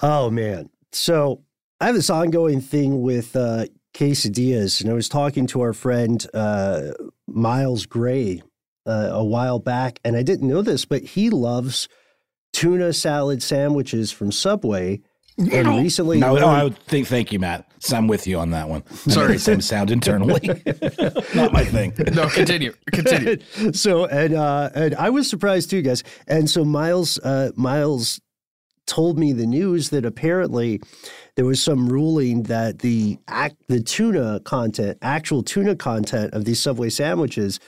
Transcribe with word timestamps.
Oh 0.00 0.30
man. 0.30 0.70
So 0.92 1.42
I 1.80 1.86
have 1.86 1.94
this 1.94 2.10
ongoing 2.10 2.60
thing 2.60 3.02
with 3.02 3.34
uh, 3.36 3.66
quesadillas, 3.94 4.80
and 4.80 4.90
I 4.90 4.94
was 4.94 5.08
talking 5.08 5.46
to 5.48 5.60
our 5.62 5.72
friend 5.72 6.24
uh, 6.32 6.92
Miles 7.26 7.86
Gray 7.86 8.42
uh, 8.86 9.10
a 9.12 9.24
while 9.24 9.58
back, 9.58 9.98
and 10.04 10.16
I 10.16 10.22
didn't 10.22 10.48
know 10.48 10.62
this, 10.62 10.84
but 10.84 11.02
he 11.02 11.30
loves 11.30 11.88
tuna 12.52 12.92
salad 12.92 13.42
sandwiches 13.42 14.12
from 14.12 14.32
Subway. 14.32 15.00
And 15.38 15.66
recently, 15.66 16.18
No, 16.18 16.36
no, 16.36 16.46
I 16.46 16.62
would 16.62 16.76
think. 16.78 17.08
Thank 17.08 17.32
you, 17.32 17.38
Matt. 17.38 17.66
So 17.80 17.96
I'm 17.96 18.06
with 18.06 18.26
you 18.26 18.38
on 18.38 18.50
that 18.50 18.68
one. 18.68 18.86
Sorry, 18.94 19.38
same 19.38 19.62
sound 19.62 19.90
internally. 19.90 20.40
Not 21.34 21.52
my 21.52 21.64
thing. 21.64 21.94
No, 22.12 22.28
continue. 22.28 22.74
Continue. 22.92 23.38
so 23.72 24.04
and 24.04 24.34
uh, 24.34 24.68
and 24.74 24.94
I 24.96 25.08
was 25.08 25.28
surprised 25.30 25.70
too, 25.70 25.80
guys. 25.80 26.04
And 26.28 26.50
so 26.50 26.64
Miles 26.66 27.18
uh, 27.20 27.50
Miles 27.56 28.20
told 28.92 29.18
me 29.18 29.32
the 29.32 29.46
news 29.46 29.88
that 29.88 30.04
apparently 30.04 30.78
there 31.36 31.46
was 31.46 31.62
some 31.62 31.88
ruling 31.88 32.42
that 32.44 32.80
the 32.80 33.16
act 33.26 33.56
the 33.68 33.80
tuna 33.80 34.38
content, 34.40 34.98
actual 35.00 35.42
tuna 35.42 35.74
content 35.74 36.34
of 36.34 36.44
these 36.44 36.60
Subway 36.60 36.90
sandwiches, 36.90 37.58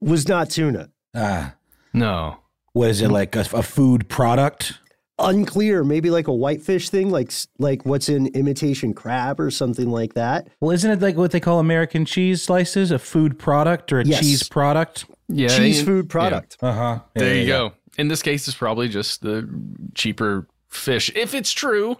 was 0.00 0.26
not 0.26 0.48
tuna. 0.48 0.88
Ah, 1.14 1.54
No. 1.92 2.38
what 2.72 2.88
is 2.88 3.02
it 3.02 3.10
like 3.10 3.36
a, 3.36 3.40
a 3.52 3.62
food 3.62 4.08
product? 4.08 4.78
Unclear, 5.20 5.82
maybe 5.84 6.10
like 6.10 6.28
a 6.28 6.32
whitefish 6.32 6.88
thing, 6.90 7.10
like 7.10 7.30
like 7.58 7.84
what's 7.84 8.08
in 8.08 8.28
imitation 8.28 8.94
crab 8.94 9.40
or 9.40 9.50
something 9.50 9.90
like 9.90 10.14
that. 10.14 10.46
Well, 10.60 10.70
isn't 10.70 10.90
it 10.90 11.02
like 11.02 11.16
what 11.16 11.32
they 11.32 11.40
call 11.40 11.58
American 11.58 12.04
cheese 12.04 12.40
slices, 12.42 12.90
a 12.92 12.98
food 13.00 13.36
product 13.38 13.92
or 13.92 13.98
a 14.00 14.04
Yes. 14.04 14.20
cheese 14.20 14.42
product? 14.48 15.04
Yeah. 15.28 15.48
Cheese 15.48 15.82
food 15.82 16.08
product. 16.08 16.56
Uh 16.62 16.72
huh. 16.72 16.98
There 17.14 17.34
you 17.36 17.46
go. 17.46 17.72
In 17.98 18.08
this 18.08 18.22
case, 18.22 18.46
it's 18.48 18.56
probably 18.56 18.88
just 18.88 19.22
the 19.22 19.48
cheaper 19.94 20.48
fish, 20.68 21.10
if 21.14 21.34
it's 21.34 21.52
true. 21.52 21.96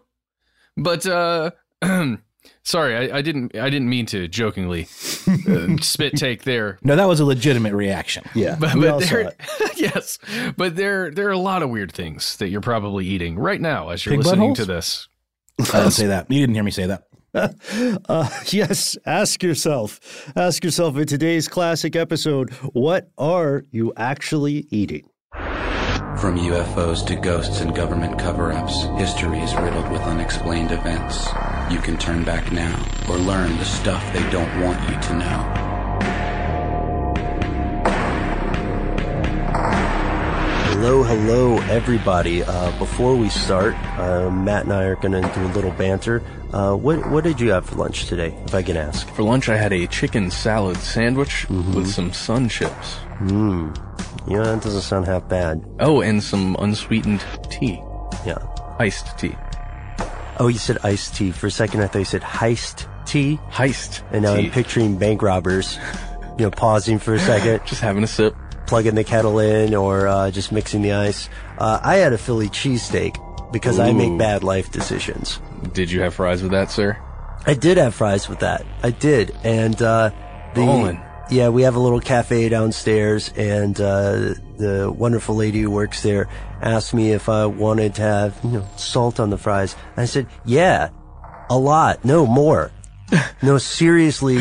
But 0.77 1.05
uh, 1.07 1.51
sorry, 2.63 3.11
I, 3.11 3.19
I 3.19 3.23
didn't. 3.23 3.57
I 3.57 3.69
didn't 3.69 3.89
mean 3.89 4.07
to 4.07 4.29
jokingly 4.29 4.85
uh, 5.49 5.77
spit 5.81 6.15
take 6.17 6.45
there. 6.45 6.79
No, 6.83 6.95
that 6.97 7.07
was 7.09 7.19
a 7.21 7.25
legitimate 7.25 7.75
reaction. 7.75 8.25
Yeah, 8.35 8.57
But, 8.59 8.75
we 8.75 8.83
but 8.83 8.91
all 8.91 9.01
saw 9.01 9.09
there, 9.09 9.21
it. 9.21 9.41
yes, 9.77 10.19
but 10.57 10.77
there 10.77 11.11
there 11.11 11.27
are 11.29 11.33
a 11.33 11.39
lot 11.39 11.63
of 11.63 11.71
weird 11.71 11.91
things 11.93 12.37
that 12.37 12.49
you're 12.49 12.61
probably 12.61 13.05
eating 13.07 13.39
right 13.39 13.61
now 13.61 13.89
as 13.91 14.07
you're 14.07 14.15
Pig 14.17 14.25
listening 14.25 14.53
buttholes? 14.53 14.57
to 14.57 14.65
this. 14.67 15.09
I 15.59 15.65
didn't 15.81 15.91
say 15.91 16.07
that. 16.07 16.31
You 16.31 16.39
didn't 16.41 16.55
hear 16.55 16.65
me 16.65 16.71
say 16.71 16.87
that. 16.87 17.05
Uh, 18.09 18.29
yes, 18.47 18.97
ask 19.07 19.43
yourself. 19.43 20.01
Ask 20.35 20.65
yourself 20.65 20.97
in 20.97 21.07
today's 21.07 21.47
classic 21.47 21.95
episode, 21.95 22.51
what 22.73 23.11
are 23.19 23.65
you 23.71 23.93
actually 23.97 24.67
eating? 24.71 25.09
From 26.21 26.37
UFOs 26.37 27.07
to 27.07 27.15
ghosts 27.15 27.61
and 27.61 27.73
government 27.73 28.19
cover 28.19 28.51
ups, 28.51 28.83
history 28.99 29.39
is 29.39 29.55
riddled 29.55 29.89
with 29.89 30.01
unexplained 30.01 30.73
events. 30.73 31.29
You 31.71 31.79
can 31.79 31.97
turn 31.97 32.25
back 32.25 32.51
now 32.51 32.85
or 33.09 33.17
learn 33.17 33.57
the 33.57 33.65
stuff 33.65 34.03
they 34.13 34.29
don't 34.29 34.61
want 34.61 34.81
you 34.91 35.01
to 35.01 35.15
know. 35.15 35.69
Hello, 40.73 41.05
hello, 41.05 41.59
everybody. 41.71 42.43
Uh, 42.43 42.77
before 42.81 43.15
we 43.15 43.29
start, 43.29 43.77
uh, 43.97 44.29
Matt 44.29 44.65
and 44.65 44.73
I 44.73 44.87
are 44.87 44.97
going 44.97 45.13
to 45.13 45.21
do 45.21 45.47
a 45.47 45.53
little 45.55 45.71
banter. 45.71 46.21
Uh, 46.53 46.75
what 46.75 47.09
what 47.13 47.23
did 47.23 47.39
you 47.39 47.51
have 47.51 47.67
for 47.67 47.77
lunch 47.77 48.07
today, 48.07 48.37
if 48.45 48.57
I 48.57 48.63
can 48.63 48.77
ask? 48.77 49.09
For 49.11 49.23
lunch, 49.23 49.49
I 49.49 49.57
had 49.57 49.73
a 49.73 49.87
chicken 49.87 50.33
salad 50.33 50.79
sandwich 50.79 51.49
with 51.49 51.87
some 51.87 52.13
sun 52.13 52.49
chips. 52.49 52.97
Hmm. 53.19 53.71
Yeah, 54.29 54.43
that 54.43 54.63
doesn't 54.63 54.83
sound 54.83 55.07
half 55.07 55.29
bad. 55.29 55.65
Oh, 55.81 56.01
and 56.01 56.23
some 56.23 56.57
unsweetened 56.59 57.25
tea. 57.51 57.81
Yeah. 58.27 58.39
Iced 58.79 59.19
tea. 59.19 59.35
Oh, 60.39 60.49
you 60.49 60.59
said 60.59 60.79
iced 60.85 61.17
tea. 61.17 61.31
For 61.33 61.47
a 61.47 61.51
second, 61.51 61.83
I 61.83 61.87
thought 61.89 61.99
you 62.01 62.05
said 62.05 62.23
heist 62.23 62.87
tea. 63.07 63.39
Heist 63.51 64.03
And 64.13 64.23
now 64.23 64.37
tea. 64.37 64.47
I'm 64.47 64.51
picturing 64.53 64.97
bank 64.99 65.23
robbers, 65.23 65.79
you 66.39 66.45
know, 66.45 66.51
pausing 66.51 66.99
for 66.99 67.15
a 67.15 67.19
second, 67.19 67.63
Just 67.67 67.81
having 67.81 68.05
a 68.05 68.07
sip. 68.07 68.35
plugging 68.67 68.95
the 68.95 69.05
kettle 69.05 69.39
in, 69.41 69.75
or 69.75 70.07
uh, 70.07 70.31
just 70.31 70.53
mixing 70.53 70.83
the 70.83 70.93
ice. 70.93 71.29
Uh, 71.59 71.81
I 71.83 71.97
had 71.97 72.13
a 72.13 72.19
Philly 72.19 72.49
cheesesteak 72.49 73.17
because 73.53 73.79
I 73.81 73.93
make 73.93 74.17
bad 74.19 74.45
life 74.45 74.71
decisions. 74.71 75.41
Did 75.73 75.91
you 75.91 76.03
have 76.03 76.15
fries 76.15 76.43
with 76.43 76.53
that, 76.53 76.71
sir? 76.71 76.97
I 77.47 77.55
did 77.55 77.79
have 77.79 77.95
fries 77.95 78.29
with 78.29 78.41
that. 78.41 78.65
I 78.83 78.91
did, 78.91 79.35
and 79.43 79.81
uh, 79.81 80.11
the. 80.55 81.08
Yeah, 81.31 81.49
we 81.51 81.63
have 81.63 81.77
a 81.77 81.81
little 81.81 82.01
cafe 82.01 82.49
downstairs, 82.49 83.33
and 83.37 83.79
uh, 83.81 84.35
the 84.57 84.93
wonderful 84.97 85.35
lady 85.35 85.61
who 85.61 85.71
works 85.71 86.03
there 86.03 86.29
asked 86.63 86.95
me 86.95 87.13
if 87.13 87.29
I 87.29 87.47
wanted 87.47 87.95
to 87.97 88.03
have 88.03 88.39
you 88.43 88.51
know 88.51 88.69
salt 88.77 89.21
on 89.21 89.31
the 89.31 89.39
fries. 89.39 89.77
I 89.97 90.07
said, 90.07 90.27
yeah, 90.45 90.91
a 91.51 91.59
lot, 91.59 92.05
no 92.05 92.27
more, 92.27 92.73
no 93.43 93.59
seriously, 93.59 94.39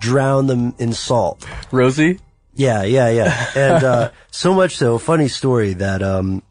drown 0.00 0.46
them 0.46 0.74
in 0.78 0.92
salt. 0.92 1.46
Rosie? 1.70 2.18
Yeah, 2.54 2.82
yeah, 2.82 3.08
yeah. 3.08 3.50
And 3.56 3.84
uh, 3.84 4.10
so 4.30 4.54
much 4.54 4.76
so, 4.76 4.98
funny 4.98 5.28
story 5.28 5.74
that 5.74 6.02
um, 6.02 6.42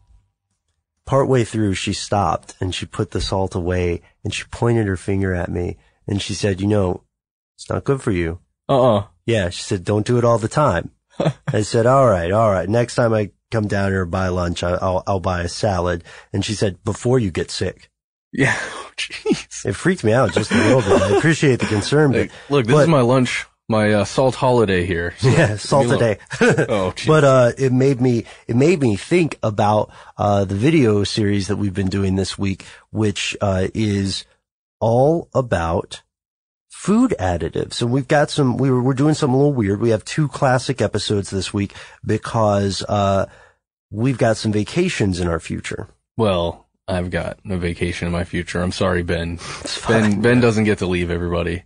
partway 1.04 1.44
through 1.44 1.74
she 1.74 1.92
stopped 1.92 2.56
and 2.60 2.74
she 2.74 2.86
put 2.86 3.10
the 3.10 3.20
salt 3.20 3.54
away 3.54 4.02
and 4.24 4.32
she 4.32 4.44
pointed 4.44 4.86
her 4.86 4.96
finger 4.96 5.34
at 5.34 5.50
me 5.50 5.76
and 6.06 6.20
she 6.20 6.34
said, 6.34 6.60
"You 6.60 6.66
know, 6.66 7.02
it's 7.54 7.68
not 7.68 7.84
good 7.84 8.02
for 8.02 8.10
you. 8.10 8.40
Uh-uh. 8.68 9.06
Yeah, 9.26 9.50
she 9.50 9.62
said, 9.62 9.84
don't 9.84 10.06
do 10.06 10.18
it 10.18 10.24
all 10.24 10.38
the 10.38 10.48
time. 10.48 10.90
I 11.48 11.62
said, 11.62 11.86
all 11.86 12.08
right, 12.08 12.30
all 12.30 12.50
right. 12.50 12.68
Next 12.68 12.94
time 12.94 13.12
I 13.12 13.30
come 13.50 13.68
down 13.68 13.90
here 13.90 14.02
and 14.02 14.10
buy 14.10 14.28
lunch, 14.28 14.62
I'll, 14.62 15.02
I'll 15.06 15.20
buy 15.20 15.42
a 15.42 15.48
salad. 15.48 16.04
And 16.32 16.44
she 16.44 16.54
said, 16.54 16.82
before 16.84 17.18
you 17.18 17.30
get 17.30 17.50
sick. 17.50 17.90
Yeah. 18.32 18.56
Jeez. 18.96 19.66
It 19.66 19.74
freaked 19.74 20.04
me 20.04 20.12
out 20.12 20.32
just 20.32 20.50
a 20.50 20.54
little 20.56 20.80
bit. 20.80 21.02
I 21.02 21.16
appreciate 21.18 21.60
the 21.60 21.66
concern, 21.66 22.12
but 22.12 22.30
look, 22.48 22.66
this 22.66 22.74
but- 22.74 22.82
is 22.82 22.88
my 22.88 23.00
lunch, 23.02 23.46
my 23.68 23.92
uh, 23.92 24.04
salt 24.04 24.34
holiday 24.34 24.84
here. 24.84 25.14
So 25.18 25.28
yeah, 25.28 25.56
salt 25.56 25.86
me 25.88 25.94
a 25.94 25.98
day. 25.98 26.18
Oh, 26.40 26.92
jeez. 26.94 27.06
but 27.06 27.24
uh, 27.24 27.52
it 27.56 27.72
made 27.72 28.00
me 28.00 28.24
it 28.46 28.56
made 28.56 28.80
me 28.80 28.96
think 28.96 29.38
about 29.42 29.90
uh, 30.18 30.44
the 30.44 30.54
video 30.54 31.04
series 31.04 31.48
that 31.48 31.56
we've 31.56 31.72
been 31.72 31.88
doing 31.88 32.16
this 32.16 32.36
week, 32.36 32.66
which 32.90 33.36
uh, 33.40 33.68
is 33.72 34.24
all 34.80 35.28
about 35.34 36.02
food 36.82 37.14
additives. 37.20 37.80
And 37.80 37.92
we've 37.92 38.08
got 38.08 38.28
some. 38.28 38.56
We 38.56 38.68
were 38.68 38.82
we're 38.82 38.94
doing 38.94 39.14
something 39.14 39.34
a 39.34 39.36
little 39.38 39.52
weird. 39.52 39.80
We 39.80 39.90
have 39.90 40.04
two 40.04 40.26
classic 40.26 40.80
episodes 40.82 41.30
this 41.30 41.54
week 41.54 41.74
because 42.04 42.82
uh, 42.88 43.26
we've 43.90 44.18
got 44.18 44.36
some 44.36 44.50
vacations 44.50 45.20
in 45.20 45.28
our 45.28 45.38
future. 45.38 45.86
Well, 46.16 46.66
I've 46.88 47.10
got 47.10 47.38
a 47.48 47.56
vacation 47.56 48.06
in 48.06 48.12
my 48.12 48.24
future. 48.24 48.60
I'm 48.60 48.72
sorry, 48.72 49.04
Ben. 49.04 49.36
fine. 49.38 50.10
Ben 50.10 50.20
Ben 50.22 50.40
doesn't 50.40 50.64
get 50.64 50.78
to 50.78 50.86
leave 50.86 51.10
everybody. 51.12 51.62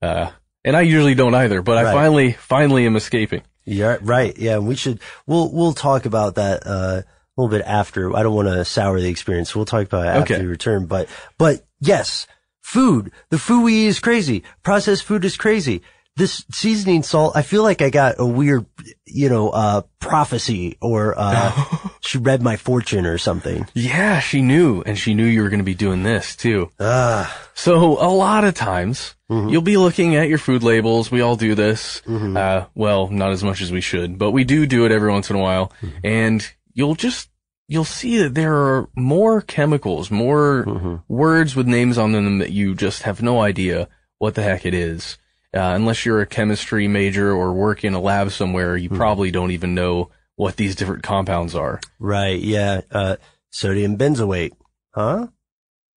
Uh, 0.00 0.30
and 0.64 0.76
I 0.76 0.82
usually 0.82 1.16
don't 1.16 1.34
either, 1.34 1.62
but 1.62 1.76
I 1.76 1.92
finally 1.92 2.32
finally 2.32 2.86
am 2.86 2.94
escaping. 2.94 3.42
Yeah, 3.64 3.98
right. 4.02 4.36
Yeah, 4.38 4.58
we 4.58 4.76
should. 4.76 5.00
We'll 5.26 5.52
we'll 5.52 5.74
talk 5.74 6.06
about 6.06 6.36
that 6.36 6.64
uh, 6.64 7.02
a 7.02 7.04
little 7.36 7.50
bit 7.50 7.66
after. 7.66 8.16
I 8.16 8.22
don't 8.22 8.34
want 8.36 8.48
to 8.48 8.64
sour 8.64 9.00
the 9.00 9.08
experience. 9.08 9.54
We'll 9.56 9.64
talk 9.64 9.86
about 9.86 10.06
it 10.06 10.10
after 10.10 10.34
Okay. 10.34 10.42
you 10.44 10.48
return. 10.48 10.86
But 10.86 11.08
but 11.38 11.66
yes, 11.80 12.28
food. 12.62 13.12
The 13.30 13.38
food 13.38 13.62
we 13.64 13.84
eat 13.84 13.88
is 13.88 14.00
crazy. 14.00 14.42
Processed 14.62 15.04
food 15.04 15.24
is 15.24 15.36
crazy. 15.36 15.82
This 16.16 16.44
seasoning 16.50 17.02
salt. 17.02 17.34
I 17.36 17.42
feel 17.42 17.62
like 17.62 17.80
I 17.80 17.88
got 17.88 18.16
a 18.18 18.26
weird, 18.26 18.66
you 19.06 19.28
know, 19.28 19.48
uh, 19.50 19.82
prophecy 20.00 20.76
or 20.82 21.14
uh, 21.16 21.52
she 22.00 22.18
read 22.18 22.42
my 22.42 22.56
fortune 22.56 23.06
or 23.06 23.16
something. 23.16 23.66
Yeah, 23.74 24.18
she 24.18 24.42
knew, 24.42 24.82
and 24.84 24.98
she 24.98 25.14
knew 25.14 25.24
you 25.24 25.42
were 25.42 25.48
going 25.48 25.60
to 25.60 25.64
be 25.64 25.74
doing 25.74 26.02
this 26.02 26.36
too. 26.36 26.70
Ah, 26.80 27.32
So 27.54 27.92
a 28.02 28.10
lot 28.10 28.44
of 28.44 28.54
times 28.54 29.14
you'll 29.30 29.62
be 29.62 29.76
looking 29.76 30.16
at 30.16 30.28
your 30.28 30.38
food 30.38 30.62
labels. 30.64 31.10
We 31.10 31.20
all 31.20 31.36
do 31.36 31.54
this. 31.54 32.02
Uh, 32.36 32.66
well, 32.74 33.08
not 33.08 33.30
as 33.30 33.44
much 33.44 33.62
as 33.62 33.70
we 33.70 33.80
should, 33.80 34.18
but 34.18 34.32
we 34.32 34.42
do 34.44 34.66
do 34.66 34.84
it 34.86 34.92
every 34.92 35.10
once 35.12 35.30
in 35.30 35.36
a 35.36 35.40
while. 35.40 35.72
And 36.02 36.46
you'll 36.74 36.96
just, 36.96 37.29
you'll 37.70 37.84
see 37.84 38.18
that 38.18 38.34
there 38.34 38.52
are 38.52 38.88
more 38.96 39.40
chemicals, 39.40 40.10
more 40.10 41.02
words 41.08 41.54
with 41.54 41.68
names 41.68 41.96
on 41.96 42.10
them 42.10 42.38
that 42.38 42.50
you 42.50 42.74
just 42.74 43.02
have 43.04 43.22
no 43.22 43.40
idea 43.40 43.88
what 44.18 44.34
the 44.34 44.42
heck 44.42 44.66
it 44.66 44.74
is. 44.74 45.16
Uh, 45.54 45.72
unless 45.74 46.04
you're 46.04 46.20
a 46.20 46.26
chemistry 46.26 46.88
major 46.88 47.30
or 47.32 47.52
work 47.52 47.84
in 47.84 47.94
a 47.94 48.00
lab 48.00 48.32
somewhere, 48.32 48.76
you 48.76 48.88
probably 48.88 49.30
don't 49.30 49.52
even 49.52 49.72
know 49.74 50.10
what 50.34 50.56
these 50.56 50.74
different 50.74 51.04
compounds 51.04 51.54
are. 51.54 51.80
right. 52.00 52.40
Yeah. 52.40 52.80
Uh, 52.90 53.16
sodium 53.50 53.96
benzoate. 53.96 54.50
Huh? 54.92 55.28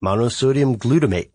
Monosodium 0.04 0.78
glutamate. 0.78 1.32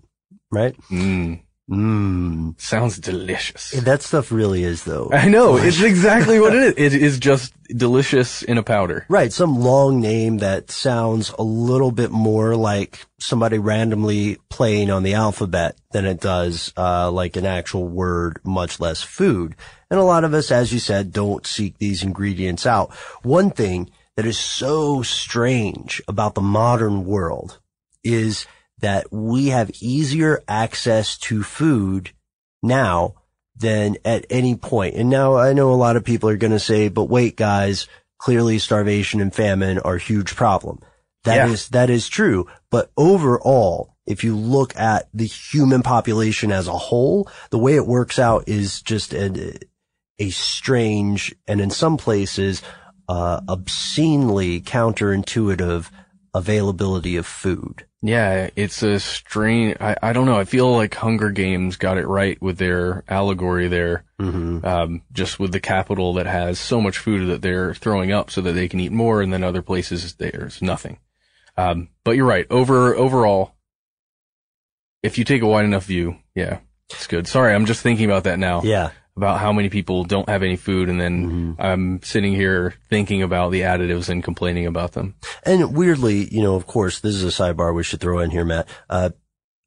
Right. 0.52 0.76
Mmm, 0.90 1.42
Mmm. 1.68 2.58
sounds 2.58 2.98
delicious. 2.98 3.72
That 3.72 4.00
stuff 4.00 4.32
really 4.32 4.64
is 4.64 4.84
though. 4.84 5.10
I 5.12 5.28
know. 5.28 5.56
It's 5.56 5.82
exactly 5.82 6.40
what 6.40 6.54
it 6.54 6.62
is. 6.62 6.74
It 6.78 7.02
is 7.02 7.18
just 7.18 7.52
delicious 7.68 8.42
in 8.42 8.56
a 8.56 8.62
powder. 8.62 9.04
Right, 9.08 9.32
some 9.32 9.60
long 9.60 10.00
name 10.00 10.38
that 10.38 10.70
sounds 10.70 11.30
a 11.38 11.42
little 11.42 11.90
bit 11.90 12.10
more 12.10 12.56
like 12.56 13.04
somebody 13.18 13.58
randomly 13.58 14.38
playing 14.48 14.90
on 14.90 15.02
the 15.02 15.14
alphabet 15.14 15.76
than 15.92 16.06
it 16.06 16.20
does 16.20 16.72
uh, 16.78 17.10
like 17.10 17.36
an 17.36 17.44
actual 17.44 17.86
word, 17.86 18.40
much 18.44 18.80
less 18.80 19.02
food. 19.02 19.54
And 19.90 20.00
a 20.00 20.04
lot 20.04 20.24
of 20.24 20.32
us, 20.32 20.50
as 20.50 20.72
you 20.72 20.78
said, 20.78 21.12
don't 21.12 21.46
seek 21.46 21.76
these 21.78 22.02
ingredients 22.02 22.66
out. 22.66 22.92
One 23.22 23.50
thing 23.50 23.90
that 24.16 24.26
is 24.26 24.38
so 24.38 25.02
strange 25.02 26.00
about 26.08 26.34
the 26.34 26.40
modern 26.40 27.04
world 27.04 27.58
is 28.02 28.46
that 28.80 29.12
we 29.12 29.48
have 29.48 29.70
easier 29.80 30.42
access 30.48 31.18
to 31.18 31.42
food 31.42 32.10
now 32.62 33.14
than 33.56 33.96
at 34.04 34.24
any 34.30 34.54
point. 34.54 34.94
And 34.94 35.10
now 35.10 35.36
I 35.36 35.52
know 35.52 35.72
a 35.72 35.74
lot 35.74 35.96
of 35.96 36.04
people 36.04 36.28
are 36.28 36.36
going 36.36 36.52
to 36.52 36.60
say, 36.60 36.88
but 36.88 37.04
wait, 37.04 37.36
guys, 37.36 37.88
clearly 38.18 38.58
starvation 38.58 39.20
and 39.20 39.34
famine 39.34 39.78
are 39.80 39.96
a 39.96 40.00
huge 40.00 40.36
problem. 40.36 40.80
That 41.24 41.48
is 41.48 41.68
Yeah. 41.72 41.80
that 41.80 41.90
is 41.90 42.08
true. 42.08 42.46
But 42.70 42.90
overall, 42.96 43.96
if 44.06 44.22
you 44.24 44.36
look 44.36 44.76
at 44.76 45.08
the 45.12 45.26
human 45.26 45.82
population 45.82 46.52
as 46.52 46.68
a 46.68 46.78
whole, 46.78 47.28
the 47.50 47.58
way 47.58 47.74
it 47.74 47.86
works 47.86 48.18
out 48.18 48.44
is 48.46 48.80
just 48.80 49.12
a, 49.12 49.58
a 50.18 50.30
strange 50.30 51.34
and 51.46 51.60
in 51.60 51.70
some 51.70 51.96
places, 51.96 52.62
uh, 53.08 53.40
obscenely 53.48 54.60
counterintuitive 54.60 55.90
availability 56.38 57.16
of 57.16 57.26
food. 57.26 57.84
Yeah, 58.00 58.50
it's 58.54 58.82
a 58.82 59.00
strange. 59.00 59.76
I, 59.80 59.96
I 60.00 60.12
don't 60.12 60.26
know. 60.26 60.38
I 60.38 60.44
feel 60.44 60.72
like 60.72 60.94
Hunger 60.94 61.30
Games 61.30 61.76
got 61.76 61.98
it 61.98 62.06
right 62.06 62.40
with 62.40 62.58
their 62.58 63.02
allegory 63.08 63.66
there. 63.66 64.04
Mm-hmm. 64.20 64.64
Um, 64.64 65.02
just 65.12 65.40
with 65.40 65.52
the 65.52 65.60
capital 65.60 66.14
that 66.14 66.26
has 66.26 66.58
so 66.60 66.80
much 66.80 66.98
food 66.98 67.28
that 67.28 67.42
they're 67.42 67.74
throwing 67.74 68.12
up 68.12 68.30
so 68.30 68.40
that 68.40 68.52
they 68.52 68.68
can 68.68 68.80
eat 68.80 68.92
more, 68.92 69.20
and 69.20 69.32
then 69.32 69.42
other 69.42 69.62
places 69.62 70.14
there's 70.14 70.62
nothing. 70.62 70.98
Um, 71.56 71.88
but 72.04 72.12
you're 72.12 72.24
right. 72.24 72.46
Over 72.50 72.94
overall, 72.94 73.56
if 75.02 75.18
you 75.18 75.24
take 75.24 75.42
a 75.42 75.46
wide 75.46 75.64
enough 75.64 75.84
view, 75.84 76.18
yeah, 76.36 76.60
it's 76.90 77.08
good. 77.08 77.26
Sorry, 77.26 77.52
I'm 77.52 77.66
just 77.66 77.82
thinking 77.82 78.04
about 78.04 78.24
that 78.24 78.38
now. 78.38 78.62
Yeah. 78.62 78.90
About 79.18 79.40
how 79.40 79.52
many 79.52 79.68
people 79.68 80.04
don't 80.04 80.28
have 80.28 80.42
any 80.42 80.56
food, 80.56 80.88
and 80.88 81.00
then 81.00 81.56
I'm 81.58 82.00
sitting 82.02 82.34
here 82.34 82.74
thinking 82.88 83.22
about 83.22 83.50
the 83.50 83.62
additives 83.62 84.08
and 84.08 84.22
complaining 84.22 84.66
about 84.66 84.92
them. 84.92 85.16
And 85.42 85.76
weirdly, 85.76 86.28
you 86.32 86.42
know, 86.42 86.54
of 86.54 86.66
course, 86.66 87.00
this 87.00 87.14
is 87.14 87.24
a 87.24 87.42
sidebar 87.42 87.74
we 87.74 87.82
should 87.82 88.00
throw 88.00 88.20
in 88.20 88.30
here, 88.30 88.44
Matt. 88.44 88.68
Uh, 88.88 89.10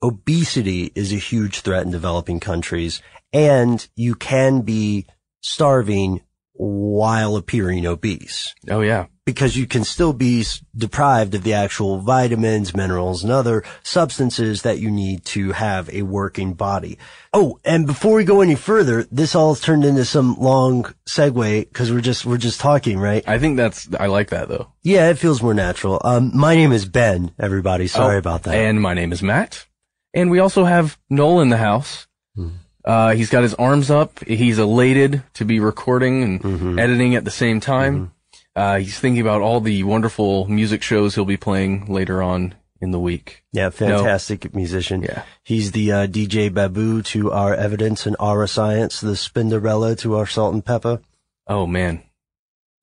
obesity 0.02 0.92
is 0.96 1.14
a 1.14 1.18
huge 1.18 1.60
threat 1.62 1.86
in 1.86 1.92
developing 1.92 2.40
countries 2.40 3.02
and 3.34 3.88
you 3.96 4.16
can 4.16 4.62
be 4.62 5.06
starving 5.42 6.22
while 6.54 7.36
appearing 7.36 7.86
obese 7.86 8.54
Oh 8.70 8.82
yeah, 8.82 9.06
because 9.32 9.56
you 9.58 9.66
can 9.66 9.84
still 9.84 10.14
be 10.14 10.44
deprived 10.76 11.34
of 11.36 11.44
the 11.44 11.54
actual 11.54 12.00
vitamins, 12.00 12.76
minerals, 12.76 13.24
and 13.24 13.32
other 13.32 13.64
substances 13.84 14.62
that 14.64 14.80
you 14.80 14.92
need 14.92 15.24
to 15.26 15.52
have 15.54 15.90
a 15.94 16.02
working 16.04 16.54
body. 16.54 16.98
Oh, 17.34 17.60
and 17.64 17.86
before 17.88 18.16
we 18.16 18.24
go 18.24 18.42
any 18.42 18.56
further, 18.56 19.04
this 19.12 19.36
all 19.36 19.56
turned 19.56 19.86
into 19.86 20.06
some 20.06 20.36
long 20.40 20.84
segue 21.08 21.68
because 21.70 21.92
we're 21.92 22.02
just, 22.02 22.26
we're 22.26 22.38
just 22.38 22.60
talking, 22.60 23.00
right? 23.00 23.24
I 23.28 23.40
think 23.40 23.58
that's 23.58 23.88
I 24.00 24.08
like 24.08 24.30
that 24.30 24.48
though. 24.50 24.68
Yeah, 24.84 25.10
it 25.10 25.18
feels 25.18 25.42
more 25.42 25.54
natural. 25.54 26.02
Um, 26.04 26.32
my 26.36 26.56
name 26.56 26.72
is 26.72 26.86
Ben, 26.86 27.32
everybody. 27.40 27.88
Sorry 27.88 28.16
Oh, 28.16 28.20
about 28.20 28.44
that. 28.44 28.56
And 28.56 28.82
my 28.82 28.94
name 28.94 29.12
is 29.12 29.22
Matt. 29.24 29.66
And 30.14 30.30
we 30.30 30.40
also 30.40 30.66
have 30.66 30.98
Noel 31.10 31.42
in 31.42 31.50
the 31.50 31.58
house. 31.58 32.08
Hmm. 32.36 32.50
Uh, 32.84 33.14
he's 33.14 33.30
got 33.30 33.44
his 33.44 33.54
arms 33.54 33.92
up. 33.92 34.24
He's 34.26 34.58
elated 34.58 35.22
to 35.36 35.46
be 35.46 35.60
recording 35.60 36.24
and 36.24 36.42
Mm-hmm. 36.42 36.80
editing 36.80 37.16
at 37.16 37.24
the 37.26 37.32
same 37.32 37.60
time. 37.60 38.12
Uh, 38.56 38.80
he's 38.80 39.00
thinking 39.00 39.22
about 39.22 39.42
all 39.42 39.62
the 39.62 39.84
wonderful 39.84 40.46
music 40.48 40.84
shows 40.84 41.16
he'll 41.16 41.26
be 41.26 41.38
playing 41.38 41.86
later 41.86 42.22
on 42.22 42.54
in 42.82 42.92
the 42.92 43.00
week. 43.00 43.44
yeah, 43.54 43.70
fantastic 43.70 44.54
musician. 44.56 45.04
Yeah. 45.04 45.24
He's 45.44 45.72
the 45.72 45.92
uh, 45.92 46.08
DJ 46.08 46.52
Babu 46.54 47.02
to 47.04 47.32
our 47.32 47.54
evidence 47.54 48.06
and 48.06 48.18
Iriscience, 48.18 49.00
the 49.02 49.12
Spinderella 49.14 49.98
to 50.00 50.16
our 50.18 50.26
salt 50.26 50.54
and 50.54 50.66
pepper. 50.66 51.00
Oh 51.48 51.66
man, 51.68 52.02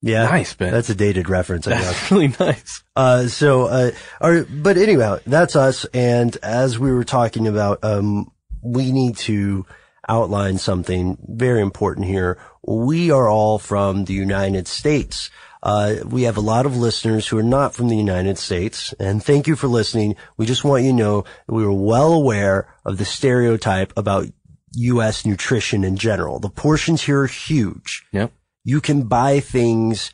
Yeah. 0.01 0.23
Nice, 0.23 0.53
Ben. 0.53 0.71
That's 0.71 0.89
a 0.89 0.95
dated 0.95 1.27
reference, 1.29 1.67
I 1.67 1.71
guess. 1.73 1.85
that's 1.85 2.11
really 2.11 2.33
nice. 2.39 2.83
Uh, 2.95 3.27
so, 3.27 3.65
uh, 3.65 3.91
our, 4.21 4.43
but 4.45 4.77
anyhow, 4.77 5.19
that's 5.27 5.55
us. 5.55 5.85
And 5.93 6.35
as 6.41 6.79
we 6.79 6.91
were 6.91 7.03
talking 7.03 7.47
about, 7.47 7.83
um, 7.83 8.31
we 8.61 8.91
need 8.91 9.17
to 9.17 9.65
outline 10.07 10.57
something 10.57 11.17
very 11.27 11.61
important 11.61 12.05
here. 12.07 12.37
We 12.65 13.11
are 13.11 13.27
all 13.29 13.59
from 13.59 14.05
the 14.05 14.13
United 14.13 14.67
States. 14.67 15.29
Uh, 15.61 15.95
we 16.05 16.23
have 16.23 16.37
a 16.37 16.41
lot 16.41 16.65
of 16.65 16.77
listeners 16.77 17.27
who 17.27 17.37
are 17.37 17.43
not 17.43 17.73
from 17.75 17.89
the 17.89 17.97
United 17.97 18.37
States. 18.37 18.93
And 18.99 19.21
thank 19.23 19.45
you 19.47 19.55
for 19.55 19.67
listening. 19.67 20.15
We 20.37 20.45
just 20.45 20.63
want 20.63 20.83
you 20.83 20.91
to 20.91 20.95
know 20.95 21.21
that 21.47 21.53
we 21.53 21.65
were 21.65 21.73
well 21.73 22.13
aware 22.13 22.73
of 22.85 22.97
the 22.97 23.05
stereotype 23.05 23.91
about 23.97 24.27
U.S. 24.75 25.25
nutrition 25.25 25.83
in 25.83 25.97
general. 25.97 26.39
The 26.39 26.49
portions 26.49 27.01
here 27.03 27.21
are 27.23 27.27
huge 27.27 28.05
Yep. 28.13 28.31
you 28.63 28.79
can 28.81 29.03
buy 29.03 29.39
things 29.39 30.11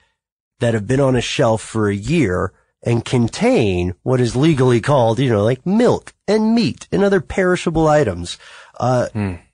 that 0.59 0.73
have 0.73 0.87
been 0.87 1.01
on 1.01 1.15
a 1.15 1.21
shelf 1.21 1.61
for 1.61 1.89
a 1.89 1.95
year 1.95 2.53
and 2.81 3.03
contain 3.03 3.93
what 4.03 4.21
is 4.21 4.35
legally 4.35 4.79
called, 4.79 5.19
you 5.19 5.29
know, 5.29 5.43
like 5.43 5.65
milk 5.65 6.13
and 6.27 6.55
meat 6.55 6.87
and 6.91 7.03
other 7.03 7.19
perishable 7.19 7.87
items. 7.87 8.37
Uh, 8.79 9.07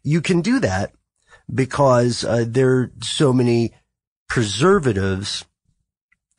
you 0.04 0.22
can 0.22 0.42
do 0.42 0.60
that 0.60 0.94
because 1.54 2.24
uh, 2.24 2.46
there 2.48 2.72
are 2.72 2.92
so 3.02 3.34
many 3.34 3.74
preservatives 4.30 5.46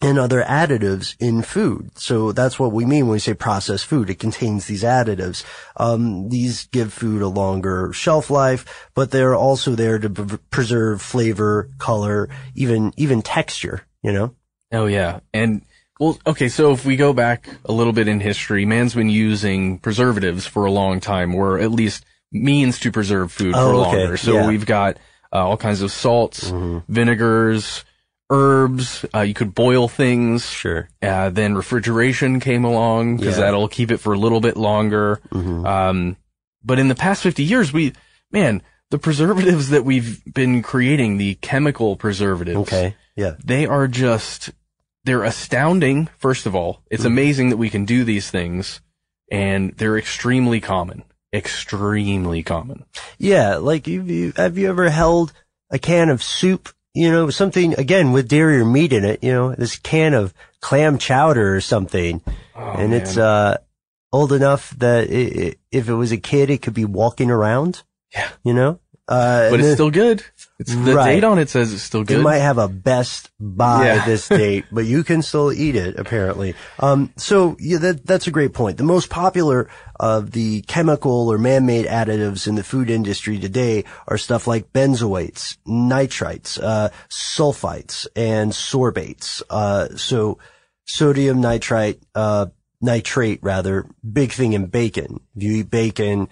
and 0.03 0.19
other 0.19 0.43
additives 0.43 1.15
in 1.21 1.43
food. 1.43 1.91
So 1.97 2.33
that's 2.33 2.59
what 2.59 2.73
we 2.73 2.85
mean 2.85 3.07
when 3.07 3.13
we 3.13 3.19
say 3.21 3.35
processed 3.35 3.87
food. 3.87 4.11
It 4.11 4.19
contains 4.19 4.67
these 4.67 4.83
additives. 4.83 5.45
Um, 5.77 6.29
these 6.29 6.67
give 6.67 6.93
food 6.93 7.23
a 7.23 7.29
longer 7.29 7.93
shelf 7.93 8.29
life, 8.31 8.91
but 8.95 9.11
they're 9.13 9.35
also 9.37 9.75
there 9.75 9.99
to 9.99 10.11
p- 10.11 10.37
preserve 10.51 11.01
flavor, 11.01 11.71
color, 11.79 12.29
even 12.55 12.93
even 12.97 13.23
texture. 13.23 13.87
You 14.03 14.13
know. 14.13 14.35
Oh 14.73 14.87
yeah, 14.87 15.21
and 15.33 15.63
well, 16.01 16.19
okay. 16.27 16.49
So 16.49 16.73
if 16.73 16.85
we 16.85 16.97
go 16.97 17.13
back 17.13 17.49
a 17.65 17.73
little 17.73 17.93
bit 17.93 18.09
in 18.09 18.19
history, 18.21 18.65
man's 18.65 18.95
been 18.95 19.09
using 19.11 19.79
preservatives 19.79 20.47
for 20.47 20.65
a 20.65 20.73
long 20.73 20.99
time, 21.01 21.35
or 21.35 21.59
at 21.61 21.71
least 21.71 22.05
means 22.33 22.81
to 22.81 22.91
preserve 22.91 23.31
food 23.31 23.55
Oh, 23.55 23.69
for 23.71 23.89
okay, 23.89 23.99
longer. 24.01 24.17
So 24.17 24.33
yeah. 24.33 24.49
we've 24.49 24.65
got 24.67 24.97
uh, 25.33 25.47
all 25.47 25.57
kinds 25.59 25.83
of 25.83 25.93
salts, 25.93 26.51
Mm-hmm. 26.51 26.91
vinegars, 26.93 27.85
herbs. 28.33 29.05
Uh, 29.15 29.21
you 29.21 29.35
could 29.35 29.55
boil 29.55 29.89
things. 29.89 30.47
Sure. 30.49 30.89
Uh, 31.03 31.31
then 31.31 31.55
refrigeration 31.55 32.41
came 32.41 32.65
along 32.65 33.19
because 33.19 33.37
Yeah. 33.37 33.45
that'll 33.45 33.69
keep 33.69 33.91
it 33.91 33.99
for 33.99 34.13
a 34.13 34.19
little 34.19 34.41
bit 34.41 34.57
longer. 34.57 35.21
Mhm. 35.31 35.67
Um, 35.67 36.17
but 36.65 36.79
in 36.79 36.89
the 36.89 36.95
past 36.95 37.23
50 37.23 37.43
years, 37.45 37.73
we, 37.73 37.93
man, 38.31 38.63
the 38.91 38.99
preservatives 38.99 39.69
that 39.71 39.85
we've 39.85 40.23
been 40.33 40.63
creating, 40.63 41.19
the 41.19 41.35
chemical 41.37 41.97
preservatives, 41.97 42.57
Okay. 42.59 42.95
Yeah. 43.17 43.35
they 43.45 43.67
are 43.67 43.89
just, 43.89 44.51
they're 45.05 45.25
astounding. 45.25 46.09
First 46.19 46.47
of 46.47 46.55
all, 46.55 46.83
it's 46.91 47.05
amazing 47.05 47.51
that 47.51 47.57
we 47.57 47.69
can 47.71 47.85
do 47.85 48.05
these 48.05 48.31
things 48.31 48.81
and 49.31 49.73
they're 49.77 49.99
extremely 49.99 50.61
common, 50.61 51.03
extremely 51.33 52.43
common. 52.43 52.85
Yeah, 53.19 53.57
like 53.57 53.87
you, 53.87 54.33
have 54.37 54.59
you 54.59 54.69
ever 54.69 54.89
held 54.91 55.33
a 55.71 55.79
can 55.79 56.09
of 56.09 56.23
soup? 56.23 56.69
You 56.95 57.11
know, 57.11 57.31
something 57.31 57.75
again 57.79 58.13
with 58.13 58.29
dairy 58.29 58.59
or 58.61 58.65
meat 58.67 58.93
in 58.93 59.05
it. 59.05 59.23
You 59.25 59.33
know, 59.33 59.55
this 59.55 59.77
can 59.79 60.13
of 60.15 60.35
clam 60.61 60.99
chowder 60.99 61.55
or 61.57 61.61
something, 61.61 62.21
and 62.55 62.93
it's 62.93 63.17
uh 63.17 63.57
old 64.13 64.33
enough 64.33 64.71
that 64.79 65.09
i 65.09 65.47
i 65.47 65.55
if 65.71 65.89
it 65.89 65.95
was 65.95 66.13
a 66.13 66.19
kid, 66.19 66.51
it 66.51 66.61
could 66.63 66.75
be 66.75 66.85
walking 66.85 67.31
around. 67.31 67.83
Yeah. 68.15 68.29
you 68.45 68.53
know. 68.53 68.79
Uh, 69.09 69.51
But 69.51 69.61
it's 69.61 69.69
then 69.69 69.77
still 69.77 69.91
good. 69.91 70.23
It's 70.63 70.75
the 70.75 70.95
Right. 70.95 71.15
date 71.15 71.25
on 71.25 71.39
it 71.39 71.49
says 71.51 71.73
it's 71.73 71.83
still 71.83 72.03
It 72.03 72.09
good. 72.09 72.23
might 72.23 72.39
have 72.39 72.59
a 72.59 72.69
best 72.69 73.31
by 73.41 73.87
Yeah. 73.87 74.07
this 74.07 74.29
date, 74.29 74.65
but 74.73 74.85
you 74.85 75.03
can 75.05 75.23
still 75.23 75.53
eat 75.53 75.75
it 75.77 75.99
apparently. 75.99 76.55
Um, 76.79 77.11
so 77.17 77.57
yeah, 77.59 77.79
that, 77.79 78.07
that's 78.07 78.27
a 78.27 78.31
great 78.31 78.53
point. 78.55 78.77
The 78.79 78.85
most 78.85 79.11
popular 79.11 79.69
of 79.99 80.31
the 80.33 80.63
chemical 80.63 81.29
or 81.33 81.39
man-made 81.39 81.87
additives 81.87 82.47
in 82.47 82.55
the 82.55 82.65
food 82.65 82.91
industry 82.91 83.39
today 83.39 83.85
are 84.09 84.19
stuff 84.19 84.47
like 84.47 84.73
benzoates, 84.73 85.57
nitrites, 85.67 86.59
uh, 86.63 86.89
sulfites, 87.11 88.07
and 88.17 88.53
sorbates. 88.53 89.43
Uh, 89.51 89.89
so 89.97 90.39
sodium 90.87 91.41
nitrite, 91.41 91.99
uh, 92.15 92.47
nitrate 92.81 93.39
rather, 93.43 93.87
big 94.13 94.33
thing 94.33 94.53
in 94.53 94.67
bacon. 94.67 95.21
If 95.37 95.43
you 95.43 95.53
eat 95.59 95.71
bacon 95.71 96.29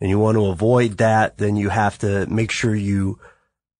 and 0.00 0.10
you 0.10 0.18
want 0.18 0.36
to 0.36 0.46
avoid 0.46 0.98
that, 0.98 1.38
then 1.38 1.56
you 1.56 1.70
have 1.70 1.98
to 1.98 2.26
make 2.26 2.52
sure 2.52 2.74
you 2.74 3.18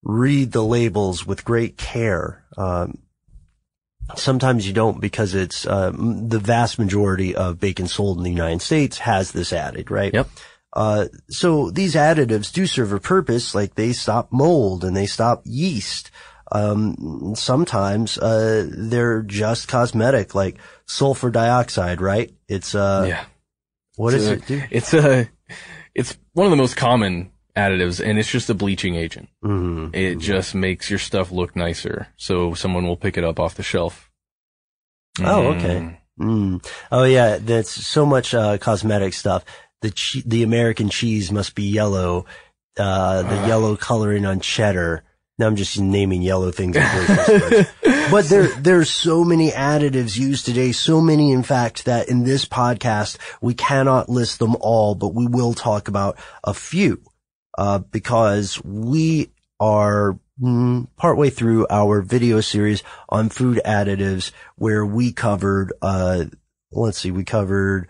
read 0.03 0.53
the 0.53 0.65
labels 0.65 1.27
with 1.27 1.45
great 1.45 1.77
care. 1.77 2.45
Um, 2.57 2.99
sometimes 4.17 4.67
you 4.67 4.73
don't 4.73 5.01
because 5.01 5.35
it's 5.35 5.67
uh, 5.67 5.91
the 5.95 6.39
vast 6.39 6.79
majority 6.79 7.35
of 7.35 7.61
bacon 7.61 7.87
sold 7.89 8.19
in 8.19 8.25
the 8.25 8.31
United 8.31 8.63
States 8.63 8.99
has 8.99 9.33
this 9.33 9.53
added, 9.53 9.91
right? 9.91 10.15
Yep. 10.15 10.29
Uh, 10.73 11.07
so 11.29 11.71
these 11.71 11.95
additives 11.95 12.53
do 12.53 12.67
serve 12.67 12.93
a 12.93 13.01
purpose, 13.01 13.55
like 13.55 13.75
they 13.75 13.93
stop 13.93 14.31
mold 14.31 14.85
and 14.85 14.97
they 14.97 15.07
stop 15.07 15.43
yeast. 15.45 16.11
Um, 16.53 17.35
sometimes 17.35 18.17
uh, 18.19 18.67
they're 18.71 19.23
just 19.23 19.69
cosmetic, 19.69 20.35
like 20.35 20.57
sulfur 20.87 21.31
dioxide, 21.31 22.01
right? 22.01 22.33
It's 22.49 22.75
uh, 22.75 23.05
yeah. 23.09 23.25
what 23.97 24.15
It's 24.15 24.25
does 24.25 24.29
a- 24.31 24.33
it 24.35 24.47
do? 24.47 24.63
It's 24.71 24.95
a, 24.95 25.29
it's 25.95 26.17
one 26.33 26.47
of 26.47 26.51
the 26.51 26.57
most 26.57 26.77
common 26.77 27.33
additives, 27.59 27.99
and 28.05 28.19
it's 28.19 28.31
just 28.31 28.49
a 28.51 28.55
bleaching 28.55 28.95
agent. 28.95 29.29
Mhm. 29.45 29.95
It 29.95 30.19
just 30.19 30.55
makes 30.55 30.89
your 30.91 30.99
stuff 30.99 31.31
look 31.33 31.57
nicer, 31.57 32.09
so 32.17 32.55
someone 32.55 32.87
will 32.87 32.97
pick 32.97 33.19
it 33.19 33.25
up 33.25 33.39
off 33.41 33.55
the 33.57 33.63
shelf. 33.63 34.11
Oh, 35.21 35.25
Mm. 35.53 35.57
okay. 35.57 36.01
Mm. 36.21 36.67
Oh, 36.93 37.05
yeah. 37.05 37.39
That's 37.41 37.71
so 37.71 38.07
much 38.07 38.35
uh, 38.35 38.59
cosmetic 38.59 39.15
stuff. 39.15 39.45
The 39.83 39.91
che- 39.91 40.23
the 40.27 40.43
American 40.43 40.89
cheese 40.91 41.31
must 41.33 41.55
be 41.55 41.65
yellow. 41.71 42.27
Uh, 42.79 43.23
the 43.23 43.47
yellow 43.49 43.77
coloring 43.77 44.25
on 44.27 44.41
cheddar. 44.41 45.03
Now 45.39 45.47
I'm 45.47 45.55
just 45.57 45.79
naming 45.79 46.23
yellow 46.23 46.51
things. 46.51 46.75
in 46.77 46.83
but 48.11 48.25
there 48.29 48.49
there's 48.61 48.91
so 48.91 49.25
many 49.25 49.51
additives 49.53 50.17
used 50.19 50.45
today. 50.47 50.73
So 50.73 51.01
many, 51.01 51.31
in 51.31 51.45
fact, 51.45 51.85
that 51.85 52.09
in 52.09 52.25
this 52.25 52.45
podcast 52.45 53.19
we 53.41 53.55
cannot 53.55 54.09
list 54.09 54.39
them 54.41 54.57
all, 54.61 54.97
but 54.97 55.15
we 55.15 55.27
will 55.29 55.55
talk 55.55 55.87
about 55.87 56.19
a 56.43 56.53
few 56.55 57.01
uh, 57.59 57.81
because 57.81 58.63
we 58.65 59.31
are 59.61 60.19
mm, 60.41 60.87
partway 60.97 61.29
through 61.29 61.67
our 61.69 62.01
video 62.01 62.41
series 62.41 62.83
on 63.09 63.29
food 63.29 63.61
additives 63.67 64.31
where 64.57 64.87
we 64.87 65.13
covered, 65.13 65.73
uh, 65.83 66.25
let's 66.73 66.99
see, 66.99 67.11
we 67.11 67.25
covered 67.25 67.89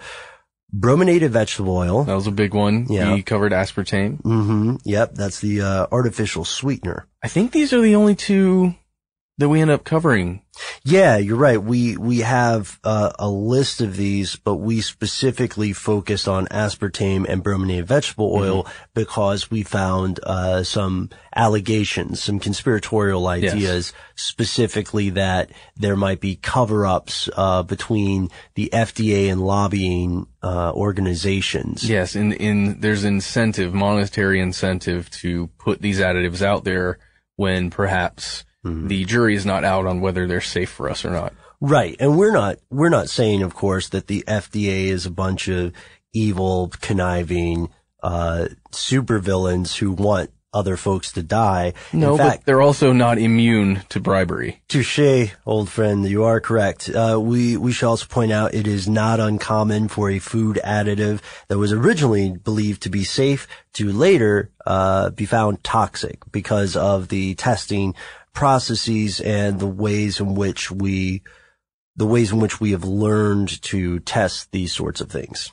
brominated 0.72 1.30
vegetable 1.30 1.76
oil. 1.76 2.04
That 2.04 2.14
was 2.14 2.26
a 2.26 2.30
big 2.32 2.54
one. 2.54 2.86
Yeah. 2.88 3.14
We 3.14 3.22
covered 3.22 3.52
aspartame. 3.52 4.20
hmm 4.22 4.76
Yep. 4.84 5.14
That's 5.14 5.40
the, 5.40 5.60
uh, 5.60 5.86
artificial 5.92 6.44
sweetener. 6.46 7.06
I 7.22 7.28
think 7.28 7.52
these 7.52 7.72
are 7.74 7.80
the 7.82 7.94
only 7.94 8.14
two 8.14 8.74
that 9.36 9.48
we 9.50 9.60
end 9.60 9.70
up 9.70 9.84
covering. 9.84 10.42
Yeah, 10.84 11.16
you're 11.16 11.36
right. 11.36 11.62
We 11.62 11.96
we 11.96 12.20
have 12.20 12.78
uh, 12.84 13.12
a 13.18 13.28
list 13.28 13.80
of 13.80 13.96
these, 13.96 14.36
but 14.36 14.56
we 14.56 14.80
specifically 14.80 15.72
focused 15.72 16.28
on 16.28 16.46
aspartame 16.46 17.26
and 17.28 17.42
brominated 17.42 17.86
vegetable 17.86 18.32
oil 18.32 18.66
because 18.94 19.50
we 19.50 19.62
found 19.62 20.20
uh, 20.22 20.62
some 20.62 21.10
allegations, 21.34 22.22
some 22.22 22.38
conspiratorial 22.38 23.22
Yes. 23.40 23.52
ideas, 23.54 23.92
specifically 24.14 25.10
that 25.10 25.50
there 25.76 25.96
might 25.96 26.20
be 26.20 26.36
cover-ups 26.36 27.28
uh, 27.36 27.62
between 27.62 28.30
the 28.54 28.70
FDA 28.72 29.30
and 29.30 29.40
lobbying 29.40 30.26
uh, 30.42 30.72
organizations. 30.74 31.88
Yes, 31.88 32.14
in 32.16 32.32
in 32.32 32.80
there's 32.80 33.04
incentive, 33.04 33.74
monetary 33.74 34.40
incentive 34.40 35.10
to 35.22 35.48
put 35.58 35.82
these 35.82 36.00
additives 36.00 36.42
out 36.42 36.64
there 36.64 36.98
when 37.36 37.70
perhaps 37.70 38.44
Mm-hmm. 38.64 38.88
the 38.88 39.04
jury 39.04 39.36
is 39.36 39.46
not 39.46 39.64
out 39.64 39.86
on 39.86 40.00
whether 40.00 40.26
they're 40.26 40.40
safe 40.40 40.68
for 40.70 40.90
us 40.90 41.04
or 41.04 41.10
not. 41.10 41.32
Right. 41.60 41.96
And 42.00 42.18
we're 42.18 42.32
not, 42.32 42.56
we're 42.70 42.88
not 42.88 43.08
saying, 43.08 43.42
of 43.42 43.54
course, 43.54 43.88
that 43.90 44.08
the 44.08 44.24
FDA 44.26 44.86
is 44.86 45.06
a 45.06 45.10
bunch 45.10 45.48
of 45.48 45.72
evil, 46.12 46.72
conniving, 46.80 47.68
uh, 48.02 48.48
supervillains 48.72 49.76
who 49.76 49.92
want 49.92 50.30
other 50.54 50.76
folks 50.78 51.12
to 51.12 51.22
die. 51.22 51.74
No, 51.92 52.12
In 52.12 52.18
fact, 52.18 52.40
but 52.40 52.46
they're 52.46 52.62
also 52.62 52.92
not 52.92 53.18
immune 53.18 53.82
to 53.90 54.00
bribery. 54.00 54.62
touche, 54.66 55.30
old 55.44 55.68
friend. 55.68 56.08
You 56.08 56.24
are 56.24 56.40
correct. 56.40 56.88
Uh, 56.88 57.18
we, 57.20 57.56
we 57.58 57.70
should 57.70 57.88
also 57.88 58.06
point 58.06 58.32
out 58.32 58.54
it 58.54 58.66
is 58.66 58.88
not 58.88 59.20
uncommon 59.20 59.88
for 59.88 60.10
a 60.10 60.18
food 60.18 60.58
additive 60.64 61.20
that 61.48 61.58
was 61.58 61.72
originally 61.72 62.30
believed 62.30 62.82
to 62.84 62.88
be 62.88 63.04
safe 63.04 63.46
to 63.74 63.92
later, 63.92 64.50
uh, 64.64 65.10
be 65.10 65.26
found 65.26 65.62
toxic 65.62 66.20
because 66.32 66.76
of 66.76 67.08
the 67.08 67.34
testing 67.34 67.94
processes 68.32 69.20
and 69.20 69.58
the 69.58 69.66
ways 69.66 70.20
in 70.20 70.34
which 70.34 70.70
we, 70.70 71.22
the 71.96 72.06
ways 72.06 72.32
in 72.32 72.40
which 72.40 72.60
we 72.60 72.72
have 72.72 72.84
learned 72.84 73.60
to 73.62 73.98
test 74.00 74.50
these 74.52 74.72
sorts 74.72 75.00
of 75.00 75.10
things. 75.10 75.52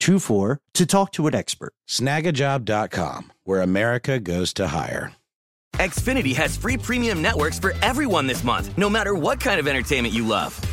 24 0.00 0.60
to 0.74 0.86
talk 0.86 1.12
to 1.12 1.26
an 1.26 1.34
expert. 1.34 1.74
Snagajob.com, 1.88 3.32
where 3.44 3.62
America 3.62 4.18
goes 4.18 4.52
to 4.54 4.68
hire. 4.68 5.12
Xfinity 5.74 6.34
has 6.34 6.56
free 6.56 6.76
premium 6.76 7.22
networks 7.22 7.58
for 7.58 7.72
everyone 7.82 8.26
this 8.26 8.42
month, 8.42 8.76
no 8.76 8.90
matter 8.90 9.14
what 9.14 9.40
kind 9.40 9.60
of 9.60 9.68
entertainment 9.68 10.12
you 10.12 10.26
love. 10.26 10.60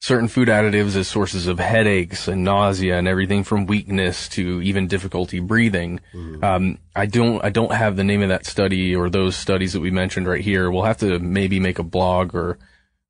certain 0.00 0.28
food 0.28 0.48
additives 0.48 0.94
as 0.94 1.08
sources 1.08 1.46
of 1.46 1.58
headaches 1.58 2.28
and 2.28 2.44
nausea 2.44 2.98
and 2.98 3.08
everything 3.08 3.42
from 3.42 3.66
weakness 3.66 4.28
to 4.28 4.60
even 4.62 4.86
difficulty 4.86 5.40
breathing. 5.40 6.00
Mm-hmm. 6.14 6.44
Um, 6.44 6.78
I 6.94 7.06
don't, 7.06 7.42
I 7.44 7.50
don't 7.50 7.72
have 7.72 7.96
the 7.96 8.04
name 8.04 8.22
of 8.22 8.28
that 8.28 8.46
study 8.46 8.94
or 8.94 9.10
those 9.10 9.36
studies 9.36 9.72
that 9.72 9.80
we 9.80 9.90
mentioned 9.90 10.28
right 10.28 10.44
here. 10.44 10.70
We'll 10.70 10.84
have 10.84 10.98
to 10.98 11.18
maybe 11.18 11.60
make 11.60 11.78
a 11.78 11.82
blog 11.82 12.34
or 12.34 12.58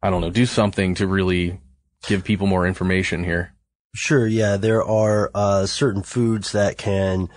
I 0.02 0.10
don't 0.10 0.20
know, 0.20 0.30
do 0.30 0.46
something 0.46 0.94
to 0.96 1.06
really 1.06 1.60
give 2.06 2.24
people 2.24 2.46
more 2.46 2.66
information 2.66 3.24
here. 3.24 3.52
Sure. 3.94 4.26
Yeah. 4.26 4.56
There 4.56 4.84
are, 4.84 5.30
uh, 5.34 5.66
certain 5.66 6.02
foods 6.02 6.52
that 6.52 6.78
can, 6.78 7.28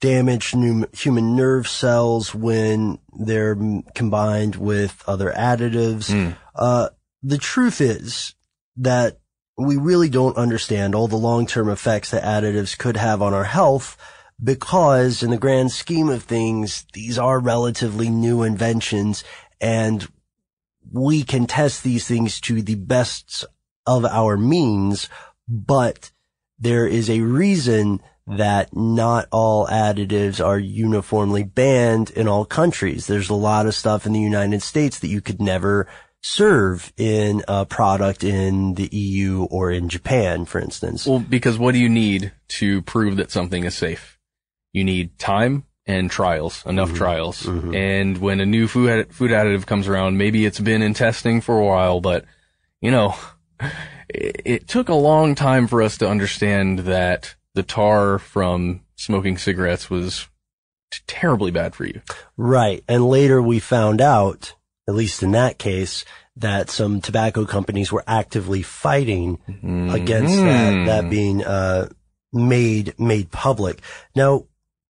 damage 0.00 0.54
human 0.92 1.36
nerve 1.36 1.66
cells 1.66 2.34
when 2.34 2.98
they're 3.18 3.56
combined 3.94 4.54
with 4.54 5.02
other 5.06 5.32
additives. 5.32 6.10
Mm. 6.10 6.36
Uh, 6.54 6.90
the 7.22 7.38
truth 7.38 7.80
is 7.80 8.34
that 8.76 9.18
we 9.56 9.76
really 9.76 10.08
don't 10.08 10.36
understand 10.36 10.94
all 10.94 11.08
the 11.08 11.16
long-term 11.16 11.68
effects 11.68 12.10
that 12.10 12.22
additives 12.22 12.76
could 12.76 12.96
have 12.96 13.22
on 13.22 13.32
our 13.32 13.44
health 13.44 13.96
because 14.42 15.22
in 15.22 15.30
the 15.30 15.38
grand 15.38 15.72
scheme 15.72 16.08
of 16.08 16.22
things, 16.22 16.84
these 16.92 17.18
are 17.18 17.40
relatively 17.40 18.10
new 18.10 18.42
inventions 18.42 19.24
and 19.60 20.06
we 20.92 21.22
can 21.22 21.46
test 21.46 21.82
these 21.82 22.06
things 22.06 22.40
to 22.40 22.62
the 22.62 22.74
best 22.74 23.44
of 23.86 24.04
our 24.04 24.36
means, 24.36 25.08
but 25.48 26.10
there 26.58 26.86
is 26.86 27.08
a 27.08 27.20
reason 27.20 28.00
that 28.26 28.74
not 28.74 29.28
all 29.30 29.66
additives 29.68 30.44
are 30.44 30.58
uniformly 30.58 31.44
banned 31.44 32.10
in 32.10 32.26
all 32.26 32.44
countries. 32.44 33.06
There's 33.06 33.30
a 33.30 33.34
lot 33.34 33.66
of 33.66 33.74
stuff 33.74 34.04
in 34.04 34.12
the 34.12 34.20
United 34.20 34.62
States 34.62 34.98
that 34.98 35.08
you 35.08 35.20
could 35.20 35.40
never 35.40 35.86
serve 36.28 36.92
in 36.96 37.40
a 37.46 37.64
product 37.64 38.24
in 38.24 38.74
the 38.74 38.88
EU 38.88 39.44
or 39.44 39.70
in 39.70 39.88
Japan, 39.88 40.44
for 40.44 40.60
instance. 40.60 41.06
Well, 41.06 41.20
because 41.20 41.56
what 41.56 41.72
do 41.72 41.78
you 41.78 41.88
need 41.88 42.32
to 42.48 42.82
prove 42.82 43.16
that 43.16 43.30
something 43.30 43.62
is 43.62 43.76
safe? 43.76 44.18
You 44.72 44.82
need 44.82 45.18
time 45.20 45.66
and 45.86 46.10
trials, 46.10 46.66
enough 46.66 46.88
mm-hmm. 46.88 46.98
trials. 46.98 47.42
Mm-hmm. 47.44 47.74
And 47.74 48.18
when 48.18 48.40
a 48.40 48.46
new 48.46 48.66
food 48.66 49.14
food 49.14 49.30
additive 49.30 49.66
comes 49.66 49.86
around, 49.86 50.18
maybe 50.18 50.44
it's 50.44 50.58
been 50.58 50.82
in 50.82 50.94
testing 50.94 51.40
for 51.40 51.60
a 51.60 51.64
while, 51.64 52.00
but 52.00 52.24
you 52.80 52.90
know, 52.90 53.14
it, 54.08 54.42
it 54.44 54.68
took 54.68 54.88
a 54.88 54.94
long 54.94 55.36
time 55.36 55.68
for 55.68 55.80
us 55.80 55.96
to 55.98 56.10
understand 56.10 56.80
that 56.80 57.36
the 57.54 57.62
tar 57.62 58.18
from 58.18 58.82
smoking 58.96 59.38
cigarettes 59.38 59.88
was 59.88 60.26
terribly 61.06 61.52
bad 61.52 61.76
for 61.76 61.84
you. 61.84 62.00
Right. 62.36 62.82
And 62.88 63.08
later 63.08 63.40
we 63.40 63.60
found 63.60 64.00
out, 64.00 64.55
at 64.88 64.94
least 64.94 65.22
in 65.22 65.32
that 65.32 65.58
case, 65.58 66.04
that 66.36 66.70
some 66.70 67.00
tobacco 67.00 67.44
companies 67.44 67.90
were 67.90 68.04
actively 68.06 68.62
fighting 68.62 69.38
mm-hmm. 69.48 69.90
against 69.90 70.36
that, 70.36 70.86
that 70.86 71.10
being, 71.10 71.42
uh, 71.42 71.88
made, 72.32 72.98
made 72.98 73.30
public. 73.30 73.80
Now, 74.14 74.46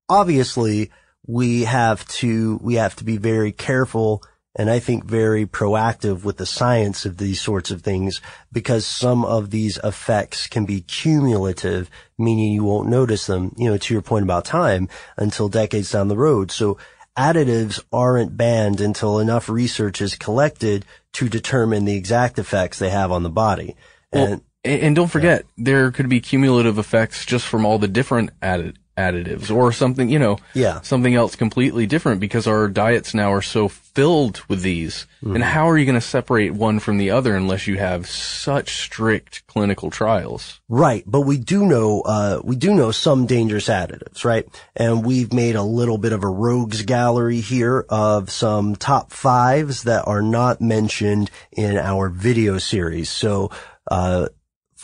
obviously 0.08 0.90
we 1.26 1.64
have 1.64 2.06
to, 2.08 2.58
we 2.62 2.74
have 2.74 2.96
to 2.96 3.04
be 3.04 3.16
very 3.16 3.52
careful 3.52 4.22
and 4.58 4.70
I 4.70 4.78
think 4.78 5.04
very 5.04 5.44
proactive 5.46 6.24
with 6.24 6.38
the 6.38 6.46
science 6.46 7.04
of 7.04 7.18
these 7.18 7.40
sorts 7.40 7.70
of 7.70 7.82
things 7.82 8.22
because 8.50 8.86
some 8.86 9.22
of 9.24 9.50
these 9.50 9.78
effects 9.84 10.46
can 10.46 10.64
be 10.64 10.80
cumulative, 10.80 11.90
meaning 12.18 12.52
you 12.52 12.64
won't 12.64 12.88
notice 12.88 13.26
them, 13.26 13.54
you 13.58 13.68
know, 13.68 13.76
to 13.76 13.94
your 13.94 14.02
point 14.02 14.22
about 14.22 14.46
time 14.46 14.88
until 15.18 15.50
decades 15.50 15.92
down 15.92 16.08
the 16.08 16.16
road. 16.16 16.50
So 16.50 16.78
additives 17.16 17.82
aren't 17.92 18.36
banned 18.36 18.80
until 18.80 19.18
enough 19.18 19.48
research 19.48 20.00
is 20.00 20.14
collected 20.16 20.84
to 21.14 21.28
determine 21.28 21.84
the 21.84 21.96
exact 21.96 22.38
effects 22.38 22.78
they 22.78 22.90
have 22.90 23.10
on 23.10 23.22
the 23.22 23.30
body. 23.30 23.74
And, 24.12 24.30
well, 24.30 24.40
and 24.64 24.96
don't 24.96 25.10
forget, 25.10 25.44
yeah. 25.56 25.64
there 25.64 25.90
could 25.90 26.08
be 26.08 26.20
cumulative 26.20 26.78
effects 26.78 27.24
just 27.24 27.46
from 27.46 27.64
all 27.64 27.78
the 27.78 27.88
different 27.88 28.30
added, 28.42 28.78
additives 28.96 29.54
or 29.54 29.72
something, 29.72 30.08
you 30.08 30.18
know, 30.18 30.38
Yeah. 30.54 30.80
something 30.82 31.14
else 31.14 31.36
completely 31.36 31.86
different 31.86 32.20
because 32.20 32.46
our 32.46 32.68
diets 32.68 33.14
now 33.14 33.32
are 33.32 33.42
so 33.42 33.68
filled 33.68 34.40
with 34.48 34.62
these. 34.62 35.06
And 35.22 35.42
how 35.42 35.68
are 35.68 35.76
you 35.76 35.84
going 35.84 36.00
to 36.00 36.06
separate 36.06 36.54
one 36.54 36.78
from 36.78 36.98
the 36.98 37.10
other 37.10 37.34
unless 37.34 37.66
you 37.66 37.78
have 37.78 38.06
such 38.08 38.82
strict 38.84 39.46
clinical 39.46 39.90
trials? 39.90 40.60
Right, 40.68 41.02
but 41.06 41.22
we 41.22 41.36
do 41.36 41.64
know 41.66 42.02
uh, 42.02 42.40
we 42.44 42.56
do 42.56 42.72
know 42.74 42.90
some 42.90 43.26
dangerous 43.26 43.68
additives, 43.68 44.24
right? 44.24 44.46
And 44.76 45.04
we've 45.04 45.32
made 45.32 45.56
a 45.56 45.62
little 45.62 45.98
bit 45.98 46.12
of 46.12 46.22
a 46.22 46.28
rogues 46.28 46.82
gallery 46.82 47.40
here 47.40 47.84
of 47.88 48.30
some 48.30 48.76
top 48.76 49.12
fives 49.12 49.82
that 49.84 50.06
are 50.06 50.22
not 50.22 50.60
mentioned 50.60 51.30
in 51.52 51.76
our 51.76 52.08
video 52.08 52.58
series. 52.58 53.10
So, 53.10 53.50
uh, 53.90 54.28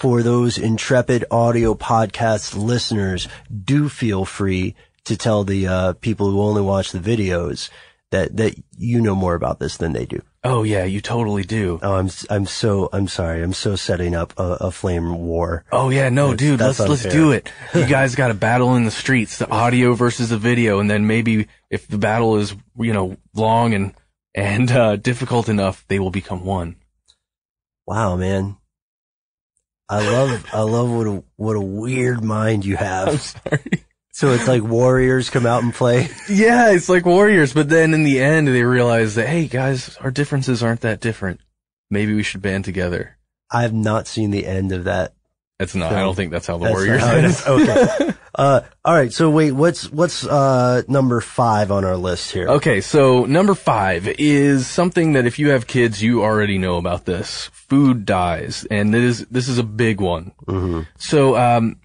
for 0.03 0.25
those 0.25 0.59
intrepid 0.59 1.25
audio 1.31 1.75
podcast 1.75 2.57
listeners, 2.57 3.29
do 3.65 3.89
feel 3.89 4.25
free 4.25 4.75
to 5.05 5.17
tell 5.17 5.45
the 5.45 5.69
uh, 5.69 5.93
people 5.93 6.29
who 6.29 6.43
only 6.43 6.61
watch 6.61 6.91
the 6.91 6.99
videos 6.99 7.71
that 8.11 8.37
that 8.37 8.57
you 8.77 9.01
know 9.01 9.15
more 9.15 9.37
about 9.37 9.61
this 9.61 9.77
than 9.77 9.93
they 9.93 10.05
do. 10.05 10.21
Oh 10.43 10.65
yeah, 10.65 10.83
you 10.83 11.01
totally 11.01 11.45
do. 11.45 11.79
Oh, 11.85 11.95
I'm 11.95 12.11
I'm 12.29 12.47
so 12.47 12.89
I'm 12.93 13.07
sorry. 13.07 13.45
I'm 13.45 13.53
so 13.53 13.77
setting 13.77 14.17
up 14.17 14.33
a, 14.41 14.57
a 14.63 14.71
flame 14.73 15.19
war. 15.19 15.65
Oh 15.71 15.91
yeah, 15.91 16.09
no, 16.09 16.33
That's- 16.33 16.39
dude, 16.41 16.59
that's 16.59 16.81
let's 16.81 17.05
let's 17.05 17.15
do 17.15 17.31
it. 17.31 17.53
You 17.73 17.87
guys 17.87 18.17
got 18.17 18.33
a 18.33 18.35
battle 18.35 18.75
in 18.75 18.83
the 18.85 18.91
streets, 18.91 19.39
the 19.39 19.49
audio 19.49 19.93
versus 19.95 20.31
the 20.31 20.37
video, 20.37 20.81
and 20.81 20.91
then 20.91 21.07
maybe 21.07 21.47
if 21.71 21.87
the 21.87 21.99
battle 21.99 22.39
is 22.39 22.57
you 22.77 22.93
know 22.93 23.17
long 23.35 23.73
and 23.73 23.95
and 24.35 24.69
uh, 24.73 24.97
difficult 24.97 25.49
enough, 25.49 25.85
they 25.87 26.01
will 26.01 26.11
become 26.11 26.45
one. 26.45 26.75
Wow, 27.87 28.17
man. 28.17 28.57
I 29.89 30.09
love 30.09 30.47
I 30.53 30.61
love 30.63 30.91
what 30.91 31.07
a 31.07 31.25
what 31.37 31.57
a 31.57 31.61
weird 31.61 32.23
mind 32.25 32.65
you 32.65 32.77
have. 32.77 33.35
So 34.15 34.33
it's 34.33 34.47
like 34.47 34.63
warriors 34.63 35.31
come 35.31 35.47
out 35.47 35.63
and 35.63 35.73
play. 35.73 36.11
Yeah, 36.29 36.73
it's 36.73 36.91
like 36.91 37.07
warriors, 37.07 37.55
but 37.55 37.71
then 37.71 37.95
in 37.95 38.05
the 38.05 38.21
end 38.21 38.47
they 38.47 38.63
realize 38.63 39.15
that 39.15 39.27
hey 39.27 39.47
guys, 39.47 39.97
our 39.97 40.11
differences 40.11 40.63
aren't 40.63 40.83
that 40.83 41.01
different. 41.01 41.41
Maybe 41.91 42.15
we 42.15 42.23
should 42.23 42.43
band 42.43 42.67
together. 42.67 43.17
I 43.51 43.63
have 43.63 43.73
not 43.73 44.07
seen 44.07 44.31
the 44.31 44.47
end 44.47 44.71
of 44.71 44.85
that. 44.85 45.15
That's 45.63 45.77
not. 45.77 45.93
I 45.93 46.01
don't 46.01 46.17
think 46.17 46.33
that's 46.33 46.49
how 46.49 46.59
the 46.59 46.65
That's 46.65 46.75
warriors 46.75 47.45
how 47.45 47.55
it 47.55 47.63
Okay. 47.63 48.15
Uh, 48.35 48.63
all 48.83 48.95
right. 48.95 49.13
So 49.13 49.29
wait, 49.29 49.53
what's 49.53 49.93
what's 49.93 50.27
uh 50.27 50.81
number 50.89 51.21
five 51.21 51.71
on 51.71 51.85
our 51.85 51.99
list 51.99 52.33
here? 52.33 52.49
Okay, 52.49 52.81
so 52.81 53.27
number 53.27 53.55
five 53.55 54.09
is 54.09 54.67
something 54.67 55.13
that 55.13 55.27
if 55.27 55.39
you 55.39 55.51
have 55.51 55.67
kids, 55.67 56.03
you 56.03 56.23
already 56.23 56.57
know 56.57 56.79
about 56.79 57.05
this. 57.05 57.51
Food 57.53 58.07
dyes, 58.07 58.67
and 58.71 58.95
this 58.95 59.21
is 59.21 59.27
this 59.27 59.49
is 59.49 59.59
a 59.59 59.63
big 59.63 60.01
one. 60.01 60.33
So, 60.97 61.37
um, 61.37 61.77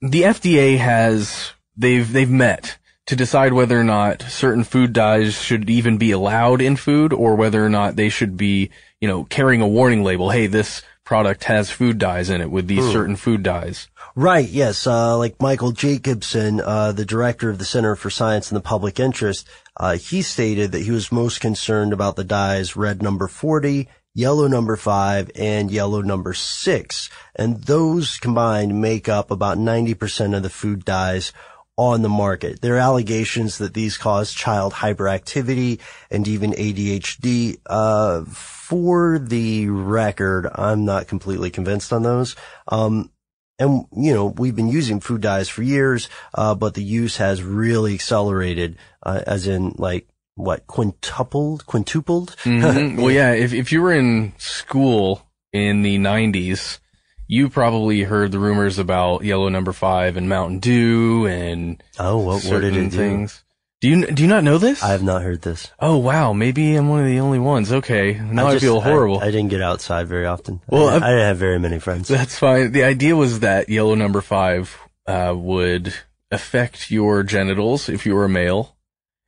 the 0.00 0.22
FDA 0.22 0.78
has 0.78 1.52
they've 1.76 2.12
they've 2.12 2.28
met 2.28 2.76
to 3.06 3.14
decide 3.14 3.52
whether 3.52 3.78
or 3.78 3.84
not 3.84 4.22
certain 4.22 4.64
food 4.64 4.92
dyes 4.92 5.40
should 5.40 5.70
even 5.70 5.96
be 5.96 6.10
allowed 6.10 6.60
in 6.60 6.74
food, 6.74 7.12
or 7.12 7.36
whether 7.36 7.64
or 7.64 7.68
not 7.70 7.94
they 7.94 8.08
should 8.08 8.36
be, 8.36 8.70
you 9.00 9.06
know, 9.06 9.22
carrying 9.22 9.60
a 9.60 9.68
warning 9.68 10.02
label. 10.02 10.30
Hey, 10.30 10.48
this 10.48 10.82
product 11.04 11.44
has 11.44 11.70
food 11.70 11.98
dyes 11.98 12.30
in 12.30 12.40
it 12.40 12.50
with 12.50 12.66
these 12.66 12.84
Hmm. 12.86 12.92
certain 12.92 13.16
food 13.16 13.42
dyes. 13.42 13.88
Right. 14.16 14.48
Yes. 14.48 14.86
Uh, 14.86 15.18
like 15.18 15.40
Michael 15.40 15.72
Jacobson, 15.72 16.60
uh, 16.60 16.92
the 16.92 17.04
director 17.04 17.50
of 17.50 17.58
the 17.58 17.64
Center 17.64 17.94
for 17.96 18.10
Science 18.10 18.50
and 18.50 18.56
the 18.56 18.62
Public 18.62 18.98
Interest, 18.98 19.46
uh, 19.76 19.96
he 19.96 20.22
stated 20.22 20.72
that 20.72 20.82
he 20.82 20.90
was 20.90 21.12
most 21.12 21.40
concerned 21.40 21.92
about 21.92 22.16
the 22.16 22.24
dyes 22.24 22.76
red 22.76 23.02
number 23.02 23.28
40, 23.28 23.88
yellow 24.14 24.46
number 24.46 24.76
five, 24.76 25.30
and 25.34 25.70
yellow 25.70 26.00
number 26.00 26.32
six. 26.32 27.10
And 27.34 27.62
those 27.64 28.16
combined 28.18 28.80
make 28.80 29.08
up 29.08 29.30
about 29.30 29.58
90% 29.58 30.34
of 30.36 30.42
the 30.42 30.50
food 30.50 30.84
dyes 30.84 31.32
on 31.76 32.02
the 32.02 32.08
market. 32.08 32.60
There 32.60 32.76
are 32.76 32.78
allegations 32.78 33.58
that 33.58 33.74
these 33.74 33.98
cause 33.98 34.32
child 34.32 34.72
hyperactivity 34.74 35.80
and 36.10 36.26
even 36.28 36.52
ADHD. 36.52 37.58
Uh, 37.66 38.24
for 38.24 39.18
the 39.18 39.68
record, 39.68 40.48
I'm 40.54 40.84
not 40.84 41.08
completely 41.08 41.50
convinced 41.50 41.92
on 41.92 42.02
those. 42.02 42.36
Um, 42.68 43.10
and 43.58 43.84
you 43.92 44.12
know 44.12 44.26
we've 44.26 44.56
been 44.56 44.68
using 44.68 45.00
food 45.00 45.20
dyes 45.20 45.48
for 45.48 45.62
years, 45.62 46.08
uh, 46.34 46.54
but 46.54 46.74
the 46.74 46.82
use 46.82 47.18
has 47.18 47.42
really 47.42 47.94
accelerated, 47.94 48.76
uh, 49.02 49.22
as 49.26 49.46
in 49.46 49.74
like 49.78 50.08
what 50.34 50.66
quintupled, 50.66 51.64
quintupled. 51.66 52.34
Mhm. 52.42 52.96
Well, 53.00 53.10
yeah, 53.12 53.32
if, 53.32 53.52
if 53.52 53.70
you 53.70 53.82
were 53.82 53.92
in 53.92 54.32
school 54.38 55.22
in 55.52 55.82
the 55.82 55.98
90s, 55.98 56.80
you 57.26 57.48
probably 57.48 58.02
heard 58.02 58.32
the 58.32 58.38
rumors 58.38 58.78
about 58.78 59.24
Yellow 59.24 59.48
Number 59.48 59.72
5 59.72 60.16
and 60.16 60.28
Mountain 60.28 60.58
Dew 60.60 61.26
and 61.26 61.82
Oh, 61.98 62.18
what, 62.18 62.26
what 62.26 62.42
did 62.42 62.48
certain 62.74 62.74
it 62.86 62.90
do? 62.90 62.96
things. 62.96 63.44
Do 63.80 63.88
you 63.90 64.06
do 64.06 64.22
you 64.22 64.28
not 64.28 64.44
know 64.44 64.56
this? 64.56 64.82
I 64.82 64.92
have 64.92 65.02
not 65.02 65.20
heard 65.22 65.42
this. 65.42 65.70
oh 65.78 65.98
wow, 65.98 66.32
maybe 66.32 66.74
I'm 66.74 66.88
one 66.88 67.00
of 67.00 67.06
the 67.06 67.20
only 67.20 67.38
ones. 67.38 67.70
Okay, 67.70 68.14
now 68.14 68.46
I, 68.46 68.52
just- 68.52 68.64
feel 68.64 68.80
horrible. 68.80 69.18
I, 69.20 69.26
didn't 69.26 69.48
get 69.50 69.60
outside 69.60 70.06
very 70.08 70.24
often. 70.24 70.60
Well, 70.68 70.88
I, 70.88 70.96
I 70.96 70.98
didn't 71.10 71.18
have 71.26 71.36
very 71.36 71.58
many 71.58 71.78
friends. 71.78 72.08
That's 72.08 72.38
fine. 72.38 72.72
The 72.72 72.84
idea 72.84 73.14
was 73.14 73.40
that 73.40 73.68
Yellow 73.68 73.94
Number 73.94 74.22
5 74.22 74.78
uh, 75.06 75.34
would 75.36 75.92
affect 76.30 76.90
your 76.90 77.22
genitals 77.24 77.88
if 77.90 78.06
you 78.06 78.14
were 78.14 78.24
a 78.24 78.28
male 78.28 78.73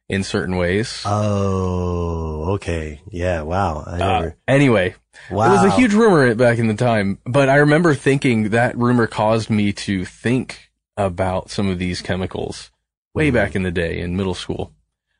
in 0.08 0.22
certain 0.22 0.56
ways. 0.56 1.02
Oh, 1.04 2.54
okay. 2.54 3.00
Yeah. 3.10 3.42
Wow. 3.42 3.84
I 3.86 4.00
Uh, 4.00 4.30
anyway, 4.46 4.94
wow. 5.30 5.46
It 5.46 5.50
was 5.50 5.64
a 5.64 5.76
huge 5.76 5.94
rumor 5.94 6.34
back 6.34 6.58
in 6.58 6.68
the 6.68 6.74
time, 6.74 7.18
but 7.24 7.48
I 7.48 7.56
remember 7.56 7.94
thinking 7.94 8.50
that 8.50 8.76
rumor 8.76 9.06
caused 9.06 9.50
me 9.50 9.72
to 9.72 10.04
think 10.04 10.70
about 10.96 11.50
some 11.50 11.68
of 11.68 11.78
these 11.78 12.02
chemicals 12.02 12.70
way 13.14 13.30
back 13.30 13.56
in 13.56 13.62
the 13.62 13.70
day 13.70 13.98
in 14.00 14.16
middle 14.16 14.34
school. 14.34 14.72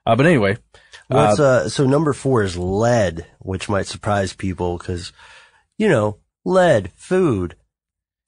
Uh, 0.05 0.14
but 0.14 0.27
anyway, 0.27 0.57
What's 1.09 1.40
uh, 1.40 1.44
uh? 1.44 1.68
So 1.68 1.87
number 1.87 2.12
four 2.12 2.42
is 2.42 2.57
lead, 2.57 3.27
which 3.38 3.68
might 3.68 3.87
surprise 3.87 4.33
people 4.33 4.79
because, 4.79 5.12
you 5.79 5.88
know, 5.88 6.18
lead, 6.44 6.92
food, 6.92 7.57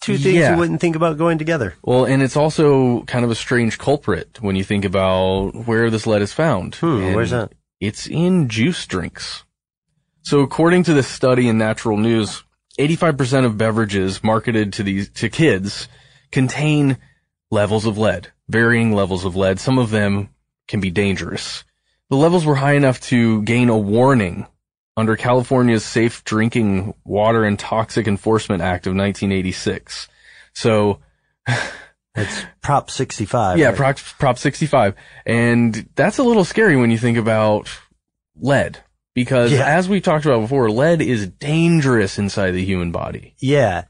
two 0.00 0.16
things 0.18 0.36
Yeah. 0.36 0.52
you 0.52 0.58
wouldn't 0.58 0.80
think 0.80 0.96
about 0.96 1.18
going 1.18 1.38
together. 1.38 1.74
well, 1.82 2.04
and 2.04 2.22
it's 2.22 2.36
also 2.36 3.02
kind 3.02 3.24
of 3.24 3.30
a 3.30 3.34
strange 3.34 3.78
culprit 3.78 4.38
when 4.40 4.56
you 4.56 4.64
think 4.64 4.84
about 4.84 5.50
where 5.66 5.90
this 5.90 6.06
lead 6.06 6.22
is 6.22 6.32
found. 6.32 6.74
Hmm, 6.76 7.14
where's 7.14 7.30
that? 7.30 7.52
It's 7.80 8.06
in 8.06 8.48
juice 8.48 8.86
drinks. 8.86 9.44
So 10.22 10.40
according 10.40 10.82
to 10.84 10.94
this 10.94 11.08
study 11.08 11.48
in 11.48 11.58
Natural 11.58 11.96
News, 11.96 12.44
85% 12.78 13.44
of 13.44 13.56
beverages 13.58 14.22
marketed 14.22 14.72
to 14.74 14.82
these, 14.82 15.08
to 15.10 15.28
kids 15.28 15.88
contain 16.30 16.98
levels 17.50 17.86
of 17.86 17.96
lead, 17.98 18.28
varying 18.48 18.92
levels 18.92 19.24
of 19.24 19.34
lead. 19.36 19.58
Some 19.58 19.78
of 19.78 19.90
them 19.90 20.28
can 20.68 20.80
be 20.80 20.90
dangerous. 20.90 21.64
The 22.10 22.16
levels 22.16 22.44
were 22.44 22.56
high 22.56 22.74
enough 22.74 23.00
to 23.02 23.42
gain 23.42 23.68
a 23.68 23.78
warning 23.78 24.46
under 24.98 25.14
California's 25.14 25.84
Safe 25.84 26.24
Drinking 26.24 26.92
Water 27.04 27.44
and 27.44 27.56
Toxic 27.56 28.08
Enforcement 28.08 28.62
Act 28.62 28.88
of 28.88 28.96
1986. 28.96 30.08
So, 30.54 30.98
It's 32.16 32.44
Prop 32.62 32.90
65. 32.90 33.58
yeah, 33.58 33.68
right? 33.68 33.76
Prop, 33.76 33.96
Prop 34.18 34.38
65. 34.38 34.96
And 35.24 35.88
that's 35.94 36.18
a 36.18 36.24
little 36.24 36.44
scary 36.44 36.76
when 36.76 36.90
you 36.90 36.98
think 36.98 37.16
about 37.16 37.68
lead. 38.40 38.78
Because 39.14 39.52
Yeah. 39.52 39.66
as 39.66 39.88
we 39.88 40.00
talked 40.00 40.24
about 40.26 40.40
before, 40.40 40.68
lead 40.68 41.00
is 41.00 41.28
dangerous 41.28 42.18
inside 42.18 42.50
the 42.50 42.64
human 42.64 42.90
body. 42.90 43.34
Yeah. 43.38 43.84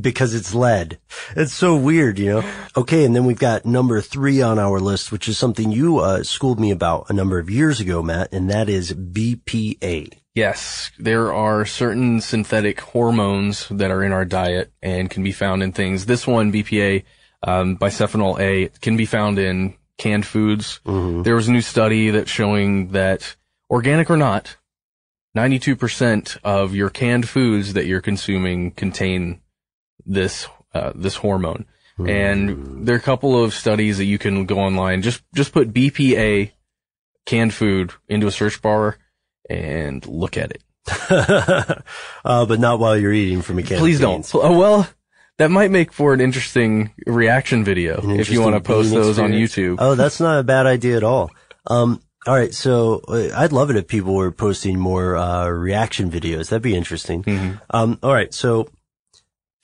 Because 0.00 0.34
it's 0.34 0.54
lead. 0.54 0.98
It's 1.36 1.52
so 1.52 1.76
weird, 1.76 2.18
you 2.18 2.30
know? 2.30 2.50
Okay. 2.76 3.04
And 3.04 3.14
then 3.14 3.24
we've 3.24 3.38
got 3.38 3.66
number 3.66 4.00
three 4.00 4.40
on 4.40 4.58
our 4.58 4.80
list, 4.80 5.12
which 5.12 5.28
is 5.28 5.36
something 5.36 5.70
you, 5.70 5.98
uh, 5.98 6.22
schooled 6.22 6.58
me 6.58 6.70
about 6.70 7.10
a 7.10 7.12
number 7.12 7.38
of 7.38 7.50
years 7.50 7.80
ago, 7.80 8.02
Matt, 8.02 8.32
and 8.32 8.48
that 8.50 8.68
is 8.68 8.92
BPA. 8.94 10.08
Yes, 10.34 10.90
there 10.98 11.32
are 11.32 11.64
certain 11.64 12.20
synthetic 12.20 12.80
hormones 12.80 13.68
that 13.68 13.92
are 13.92 14.02
in 14.02 14.12
our 14.12 14.24
diet 14.24 14.72
and 14.82 15.08
can 15.08 15.22
be 15.22 15.30
found 15.30 15.62
in 15.62 15.70
things. 15.70 16.06
This 16.06 16.26
one, 16.26 16.50
BPA, 16.50 17.04
um, 17.44 17.76
bisphenol 17.76 18.40
A, 18.40 18.70
can 18.80 18.96
be 18.96 19.06
found 19.06 19.38
in 19.38 19.74
canned 19.96 20.26
foods. 20.26 20.80
There 20.84 21.36
was 21.36 21.46
a 21.46 21.52
new 21.52 21.60
study 21.60 22.10
that 22.10 22.28
showing 22.28 22.88
that, 22.88 23.36
organic 23.70 24.10
or 24.10 24.16
not, 24.16 24.56
92% 25.36 26.38
of 26.42 26.74
your 26.74 26.90
canned 26.90 27.28
foods 27.28 27.74
that 27.74 27.86
you're 27.86 28.00
consuming 28.00 28.72
contain 28.72 29.40
this, 30.06 30.46
uh, 30.72 30.92
this 30.94 31.16
hormone. 31.16 31.66
And 31.96 32.86
there 32.86 32.96
are 32.96 32.98
a 32.98 33.02
couple 33.02 33.42
of 33.42 33.54
studies 33.54 33.98
that 33.98 34.04
you 34.04 34.18
can 34.18 34.46
go 34.46 34.58
online. 34.58 35.02
Just, 35.02 35.22
just 35.32 35.52
put 35.52 35.72
BPA 35.72 36.50
canned 37.24 37.54
food 37.54 37.92
into 38.08 38.26
a 38.26 38.32
search 38.32 38.60
bar 38.60 38.98
and 39.48 40.04
look 40.06 40.36
at 40.36 40.50
it. 40.50 40.62
uh, 42.24 42.46
but 42.46 42.58
not 42.60 42.78
while 42.78 42.96
you're 42.96 43.12
eating 43.12 43.42
from 43.42 43.58
a 43.58 43.62
can. 43.62 43.78
Please 43.78 44.00
don't. 44.00 44.28
Oh, 44.34 44.58
well, 44.58 44.88
that 45.38 45.50
might 45.50 45.70
make 45.70 45.92
for 45.92 46.12
an 46.12 46.20
interesting 46.20 46.92
reaction 47.06 47.64
video 47.64 48.00
if 48.10 48.30
you 48.30 48.42
want 48.42 48.54
to 48.54 48.60
post 48.60 48.92
those 48.92 49.18
on. 49.18 49.32
YouTube. 49.32 49.76
Oh, 49.78 49.94
that's 49.94 50.20
not 50.20 50.38
a 50.38 50.42
bad 50.42 50.66
idea 50.66 50.96
at 50.96 51.04
all. 51.04 51.30
Um, 51.66 52.02
all 52.26 52.34
right. 52.34 52.54
So 52.54 53.02
uh, 53.08 53.30
I'd 53.34 53.52
love 53.52 53.70
it 53.70 53.76
if 53.76 53.88
people 53.88 54.14
were 54.14 54.30
posting 54.30 54.78
more, 54.78 55.16
uh, 55.16 55.48
reaction 55.48 56.10
videos. 56.10 56.50
That'd 56.50 56.62
be 56.62 56.76
interesting. 56.76 57.22
Mm-hmm. 57.24 57.56
Um, 57.70 57.98
all 58.02 58.12
right. 58.12 58.32
So 58.32 58.68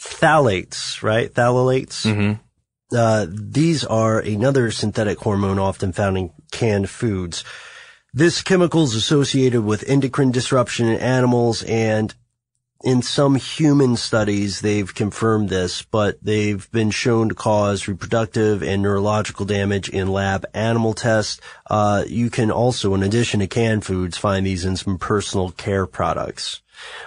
phthalates, 0.01 1.03
right? 1.03 1.33
Phthalates. 1.33 2.11
hmm 2.11 2.33
Uh, 2.93 3.27
these 3.29 3.85
are 3.85 4.19
another 4.19 4.73
synthetic 4.73 5.21
hormone 5.21 5.61
often 5.61 5.93
found 5.93 6.19
in 6.19 6.31
canned 6.51 6.91
foods. 6.91 7.45
This 8.13 8.43
chemical 8.43 8.83
is 8.83 8.97
associated 8.97 9.63
with 9.63 9.89
endocrine 9.89 10.33
disruption 10.33 10.89
in 10.89 10.99
animals 10.99 11.63
and 11.63 12.13
in 12.83 13.03
some 13.03 13.35
human 13.35 13.97
studies, 13.97 14.61
they've 14.63 14.95
confirmed 14.95 15.51
this, 15.51 15.83
but 15.83 16.19
they've 16.23 16.71
been 16.73 16.91
shown 16.91 17.29
to 17.29 17.35
cause 17.35 17.87
reproductive 17.87 18.63
and 18.63 18.81
neurological 18.81 19.45
damage 19.45 19.89
in 19.91 20.09
lab 20.09 20.47
animal 20.55 20.95
tests. 20.95 21.41
Uh, 21.69 22.05
you 22.09 22.31
can 22.31 22.51
also, 22.51 22.95
in 22.95 23.03
addition 23.03 23.41
to 23.41 23.47
canned 23.47 23.85
foods, 23.85 24.17
find 24.17 24.47
these 24.47 24.65
in 24.65 24.77
some 24.77 24.97
personal 24.99 25.51
care 25.51 25.87
products, 25.87 26.63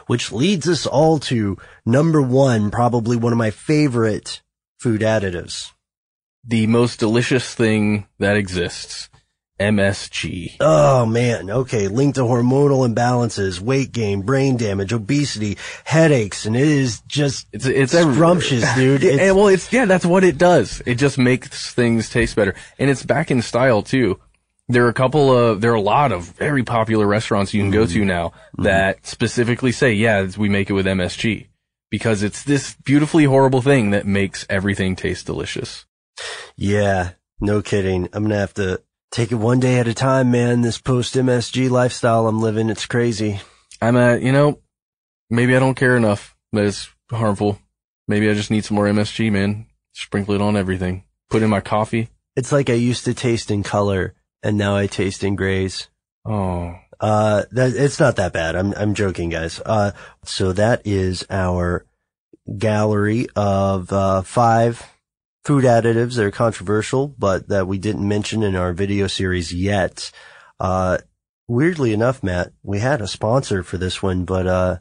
which 0.07 0.31
leads 0.31 0.67
us 0.67 0.86
all 0.86 1.19
to 1.19 1.57
number 1.86 2.21
one, 2.21 2.71
probably 2.71 3.15
one 3.17 3.31
of 3.33 3.38
my 3.38 3.51
favorite 3.51 4.41
food 4.79 5.01
additives. 5.01 5.71
The 6.45 6.67
most 6.67 6.99
delicious 6.99 7.53
thing 7.55 8.07
that 8.19 8.36
exists. 8.36 9.09
MSG. 9.59 10.57
Oh 10.59 11.05
man. 11.05 11.49
Okay. 11.49 11.88
Linked 11.88 12.15
to 12.15 12.23
hormonal 12.23 12.91
imbalances, 12.91 13.59
weight 13.59 13.91
gain, 13.91 14.23
brain 14.23 14.57
damage, 14.57 14.91
obesity, 14.91 15.57
headaches, 15.86 16.45
and 16.45 16.55
it 16.55 16.67
is 16.67 17.01
just 17.07 17.47
It's 17.53 17.65
it's 17.65 17.91
scrumptious, 17.93 18.65
dude. 18.75 19.03
It's- 19.03 19.19
and 19.21 19.38
well, 19.38 19.47
it's 19.47 19.71
yeah, 19.71 19.86
that's 19.86 20.05
what 20.05 20.23
it 20.23 20.38
does. 20.38 20.81
It 20.86 20.95
just 20.95 21.17
makes 21.17 21.73
things 21.73 22.09
taste 22.09 22.36
better, 22.36 22.55
and 22.79 22.89
it's 22.89 23.03
back 23.03 23.29
in 23.31 23.41
style 23.41 23.83
too. 23.83 24.19
There 24.69 24.86
are 24.86 24.89
a 24.89 24.93
couple 24.93 25.36
of 25.36 25.62
there 25.62 25.71
are 25.71 25.76
a 25.76 25.82
lot 25.82 26.12
of 26.12 26.23
very 26.23 26.63
popular 26.63 27.06
restaurants 27.06 27.54
you 27.54 27.62
can 27.62 27.71
go 27.71 27.84
Mm-hmm. 27.84 27.99
to 27.99 28.06
now 28.06 28.32
that 28.60 29.06
specifically 29.06 29.71
say, 29.71 29.93
yeah, 29.93 30.28
we 30.38 30.47
make 30.49 30.69
it 30.69 30.73
with 30.73 30.86
MSG 30.86 31.47
because 31.91 32.23
it's 32.23 32.43
this 32.43 32.76
beautifully 32.86 33.26
horrible 33.26 33.62
thing 33.62 33.91
that 33.91 34.06
makes 34.06 34.45
everything 34.49 34.95
taste 34.95 35.26
delicious. 35.26 35.86
Yeah, 36.56 37.12
no 37.41 37.62
kidding. 37.62 38.08
I'm 38.13 38.23
gonna 38.23 38.38
have 38.38 38.54
to 38.56 38.82
take 39.12 39.32
it 39.32 39.36
one 39.36 39.60
day 39.60 39.80
at 39.80 39.88
a 39.88 39.93
time, 39.93 40.32
man. 40.32 40.62
This 40.62 40.78
post 40.80 41.15
MSG 41.15 41.69
lifestyle 41.69 42.28
I'm 42.28 42.41
living, 42.41 42.69
it's 42.69 42.86
crazy. 42.86 43.41
I'm 43.82 43.97
at 43.97 44.21
you 44.21 44.32
know, 44.32 44.60
maybe 45.30 45.56
I 45.56 45.60
don't 45.60 45.76
care 45.76 45.97
enough 45.97 46.38
that 46.54 46.65
it's 46.65 46.89
harmful. 47.12 47.60
Maybe 48.08 48.30
I 48.30 48.34
just 48.34 48.52
need 48.52 48.63
some 48.65 48.76
more 48.76 48.86
MSG, 48.86 49.32
man. 49.32 49.65
Sprinkle 49.93 50.36
it 50.36 50.41
on 50.41 50.56
everything. 50.56 51.04
Put 51.30 51.41
it 51.41 51.45
in 51.45 51.49
my 51.49 51.62
coffee. 51.62 52.10
It's 52.36 52.52
like 52.52 52.69
I 52.69 52.73
used 52.73 53.06
to 53.06 53.13
taste 53.13 53.52
in 53.52 53.62
color 53.63 54.13
and 54.43 54.58
now 54.58 54.75
I 54.75 54.88
taste 54.88 55.23
in 55.23 55.36
grays. 55.36 55.88
Oh, 56.25 56.75
Uh, 56.99 57.43
that, 57.51 57.73
it's 57.75 57.99
not 57.99 58.15
that 58.17 58.32
bad. 58.34 58.56
I'm, 58.56 58.73
I'm 58.77 58.93
joking, 58.93 59.29
guys. 59.29 59.60
Uh, 59.65 59.91
so 60.23 60.53
that 60.53 60.82
is 60.86 61.25
our 61.29 61.86
gallery 62.58 63.27
of, 63.36 63.91
uh, 63.91 64.21
five 64.21 64.82
food 65.43 65.65
additives 65.65 66.15
that 66.15 66.25
are 66.25 66.32
controversial, 66.32 67.08
but 67.08 67.49
that 67.49 67.67
we 67.67 67.77
didn't 67.77 68.08
mention 68.08 68.43
in 68.43 68.56
our 68.56 68.71
video 68.73 69.08
series 69.08 69.53
yet. 69.53 70.12
Uh, 70.60 70.97
weirdly 71.47 71.91
enough, 71.93 72.23
Matt, 72.23 72.53
we 72.63 72.79
had 72.79 73.01
a 73.01 73.08
sponsor 73.08 73.63
for 73.63 73.77
this 73.77 74.01
one, 74.01 74.23
but, 74.23 74.47
uh, 74.47 74.77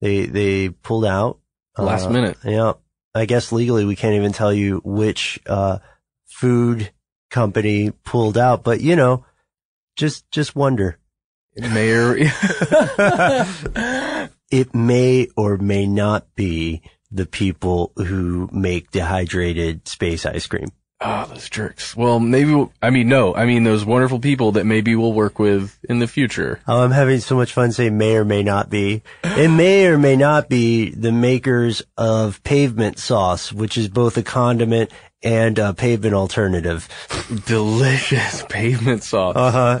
they, 0.00 0.26
they 0.26 0.68
pulled 0.68 1.04
out. 1.04 1.38
Last 1.78 2.06
Uh, 2.06 2.10
minute. 2.10 2.38
Yeah. 2.44 2.74
I 3.14 3.24
guess 3.24 3.50
legally 3.50 3.84
we 3.84 3.96
can't 3.96 4.14
even 4.14 4.32
tell 4.32 4.52
you 4.52 4.80
which, 4.84 5.40
uh, 5.46 5.78
food 6.26 6.92
company 7.30 7.92
pulled 8.04 8.38
out, 8.38 8.64
but 8.64 8.80
you 8.80 8.96
know, 8.96 9.24
just, 9.96 10.30
just 10.30 10.56
wonder. 10.56 10.98
It 11.54 11.70
may 11.70 11.92
or 11.92 12.16
it 14.50 14.74
may 14.74 15.28
or 15.36 15.56
may 15.56 15.86
not 15.86 16.34
be 16.34 16.82
the 17.10 17.24
people 17.24 17.92
who 17.96 18.50
make 18.52 18.90
dehydrated 18.90 19.88
space 19.88 20.26
ice 20.26 20.46
cream. 20.46 20.68
Ah, 20.98 21.26
those 21.26 21.50
jerks. 21.50 21.94
Well, 21.94 22.20
maybe, 22.20 22.54
we'll, 22.54 22.72
I 22.80 22.88
mean, 22.88 23.08
no, 23.08 23.34
I 23.34 23.44
mean, 23.44 23.64
those 23.64 23.84
wonderful 23.84 24.18
people 24.18 24.52
that 24.52 24.64
maybe 24.64 24.96
we'll 24.96 25.12
work 25.12 25.38
with 25.38 25.78
in 25.90 25.98
the 25.98 26.06
future. 26.06 26.60
Oh, 26.66 26.82
I'm 26.82 26.90
having 26.90 27.20
so 27.20 27.36
much 27.36 27.52
fun 27.52 27.72
saying 27.72 27.98
may 27.98 28.16
or 28.16 28.24
may 28.24 28.42
not 28.42 28.70
be. 28.70 29.02
It 29.22 29.48
may 29.48 29.88
or 29.88 29.98
may 29.98 30.16
not 30.16 30.48
be 30.48 30.90
the 30.90 31.12
makers 31.12 31.82
of 31.98 32.42
pavement 32.44 32.98
sauce, 32.98 33.52
which 33.52 33.76
is 33.76 33.88
both 33.88 34.16
a 34.16 34.22
condiment 34.22 34.90
and 35.22 35.58
a 35.58 35.74
pavement 35.74 36.14
alternative. 36.14 36.88
Delicious 37.46 38.44
pavement 38.48 39.02
sauce. 39.02 39.36
Uh 39.36 39.50
huh. 39.50 39.80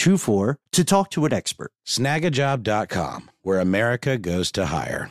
242424 0.00 0.56
to 0.72 0.84
talk 0.84 1.10
to 1.10 1.24
an 1.24 1.32
expert. 1.32 1.72
Snagajob.com, 1.86 3.30
where 3.42 3.60
America 3.60 4.18
goes 4.18 4.50
to 4.52 4.66
hire. 4.66 5.10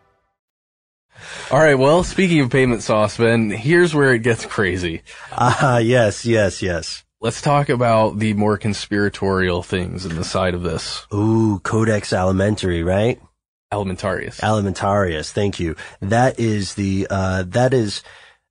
All 1.51 1.59
right. 1.59 1.75
Well, 1.75 2.03
speaking 2.03 2.41
of 2.41 2.49
payment 2.49 2.83
sauce, 2.83 3.17
Ben, 3.17 3.49
here's 3.49 3.93
where 3.93 4.13
it 4.13 4.23
gets 4.23 4.45
crazy. 4.45 5.01
Ah, 5.31 5.75
uh, 5.75 5.77
yes, 5.77 6.25
yes, 6.25 6.61
yes. 6.61 7.03
Let's 7.19 7.41
talk 7.41 7.69
about 7.69 8.17
the 8.17 8.33
more 8.33 8.57
conspiratorial 8.57 9.61
things 9.61 10.07
in 10.07 10.15
the 10.15 10.23
side 10.23 10.55
of 10.55 10.63
this. 10.63 11.05
Ooh, 11.13 11.59
Codex 11.59 12.13
Alimentary, 12.13 12.81
right? 12.81 13.21
Alimentarius. 13.71 14.39
Alimentarius. 14.39 15.31
Thank 15.31 15.59
you. 15.59 15.75
That 15.99 16.39
is 16.39 16.73
the, 16.73 17.05
uh, 17.09 17.43
that 17.47 17.75
is 17.75 18.01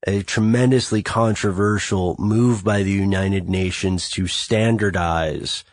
a 0.07 0.23
tremendously 0.23 1.03
controversial 1.03 2.15
move 2.19 2.63
by 2.63 2.85
the 2.85 2.93
United 2.93 3.49
Nations 3.49 4.09
to 4.11 4.29
standardize 4.29 5.65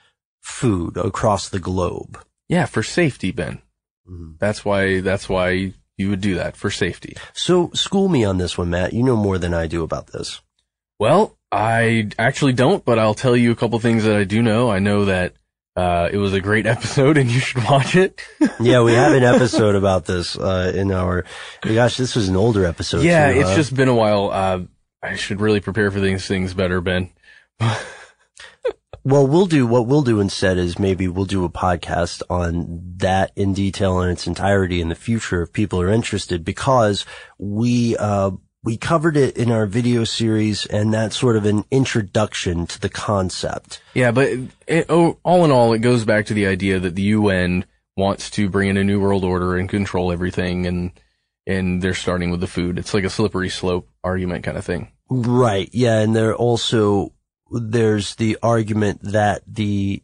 food 0.42 0.98
across 0.98 1.50
the 1.50 1.60
globe. 1.60 2.20
Yeah, 2.50 2.66
for 2.66 2.82
safety, 2.82 3.32
Ben. 3.32 3.62
Mm-hmm. 4.10 4.32
That's 4.40 4.66
why, 4.66 5.02
that's 5.02 5.30
why 5.30 5.74
you 5.98 6.10
would 6.10 6.22
do 6.22 6.36
that 6.36 6.56
for 6.56 6.70
safety. 6.70 7.16
So 7.34 7.72
school 7.74 8.08
me 8.08 8.24
on 8.24 8.38
this 8.38 8.58
one, 8.58 8.70
Matt. 8.70 8.94
You 8.94 9.04
know 9.04 9.16
more 9.16 9.38
than 9.38 9.54
I 9.54 9.68
do 9.68 9.84
about 9.84 10.08
this. 10.08 10.42
Well, 11.00 11.38
I 11.52 12.10
actually 12.18 12.54
don't, 12.54 12.84
but 12.84 13.00
I'll 13.00 13.14
tell 13.14 13.36
you 13.36 13.52
a 13.52 13.56
couple 13.56 13.80
things 13.80 14.04
that 14.04 14.16
I 14.16 14.24
do 14.24 14.42
know. 14.42 14.70
I 14.70 14.80
know 14.80 15.06
that 15.06 15.34
uh, 15.76 16.10
it 16.12 16.18
was 16.18 16.34
a 16.34 16.42
great 16.42 16.66
episode 16.76 17.18
and 17.18 17.30
you 17.30 17.40
should 17.40 17.64
watch 17.64 17.96
it. 17.96 18.22
yeah, 18.60 18.82
we 18.82 18.94
have 18.94 19.14
an 19.14 19.24
episode 19.36 19.76
about 19.76 20.06
this 20.06 20.38
uh, 20.38 20.72
in 20.76 20.92
our. 20.92 21.26
Gosh, 21.62 21.98
this 21.98 22.16
was 22.16 22.30
an 22.30 22.36
older 22.36 22.66
episode. 22.66 23.04
Yeah, 23.04 23.32
too, 23.32 23.40
it's 23.40 23.50
huh? 23.50 23.56
just 23.56 23.76
been 23.76 23.88
a 23.88 23.96
while. 23.96 24.30
Uh, 24.32 24.60
I 25.02 25.16
should 25.16 25.40
really 25.40 25.60
prepare 25.60 25.92
for 25.92 26.00
these 26.00 26.28
things 26.28 26.54
better, 26.54 26.82
Ben. 26.82 27.12
Well, 29.08 29.26
we'll 29.26 29.46
do 29.46 29.66
what 29.66 29.88
we'll 29.88 30.02
do 30.02 30.20
instead 30.20 30.58
is 30.58 30.78
maybe 30.78 31.08
we'll 31.08 31.24
do 31.24 31.46
a 31.46 31.50
podcast 31.50 32.22
on 32.30 32.82
that 32.98 33.32
in 33.38 33.54
detail 33.54 34.02
in 34.02 34.10
its 34.10 34.28
entirety 34.28 34.82
in 34.82 34.90
the 34.90 34.96
future 34.96 35.44
if 35.44 35.54
people 35.54 35.80
are 35.80 35.88
interested 35.88 36.44
because 36.44 37.06
we, 37.38 37.96
uh, 37.96 38.32
we 38.66 38.76
covered 38.76 39.16
it 39.16 39.38
in 39.38 39.50
our 39.50 39.66
video 39.66 40.04
series 40.04 40.66
and 40.66 40.94
that's 40.94 41.16
sort 41.16 41.38
of 41.38 41.46
an 41.46 41.64
introduction 41.72 42.68
to 42.68 42.82
the 42.82 42.90
concept. 42.90 43.82
Yeah, 43.94 44.12
but 44.12 44.28
it, 44.68 44.88
oh, 44.90 45.18
all 45.24 45.46
in 45.46 45.52
all, 45.52 45.72
it 45.72 45.80
goes 45.80 46.04
back 46.04 46.26
to 46.26 46.34
the 46.34 46.48
idea 46.48 46.78
that 46.78 46.96
the 46.96 47.04
UN 47.04 47.64
wants 47.96 48.30
to 48.32 48.50
bring 48.50 48.68
in 48.68 48.76
a 48.76 48.84
new 48.84 49.00
world 49.00 49.24
order 49.24 49.56
and 49.56 49.70
control 49.70 50.12
everything 50.12 50.68
and, 50.68 50.92
and 51.46 51.82
they're 51.82 51.94
starting 51.94 52.30
with 52.30 52.42
the 52.42 52.46
food. 52.46 52.78
It's 52.78 52.94
like 52.94 53.06
a 53.06 53.10
slippery 53.10 53.48
slope 53.48 53.88
argument 54.04 54.44
kind 54.44 54.58
of 54.58 54.66
thing. 54.66 54.92
Right. 55.10 55.70
Yeah. 55.72 56.00
And 56.00 56.14
they're 56.14 56.36
also, 56.36 57.14
there's 57.52 58.16
the 58.16 58.38
argument 58.42 59.02
that 59.02 59.42
the 59.48 60.04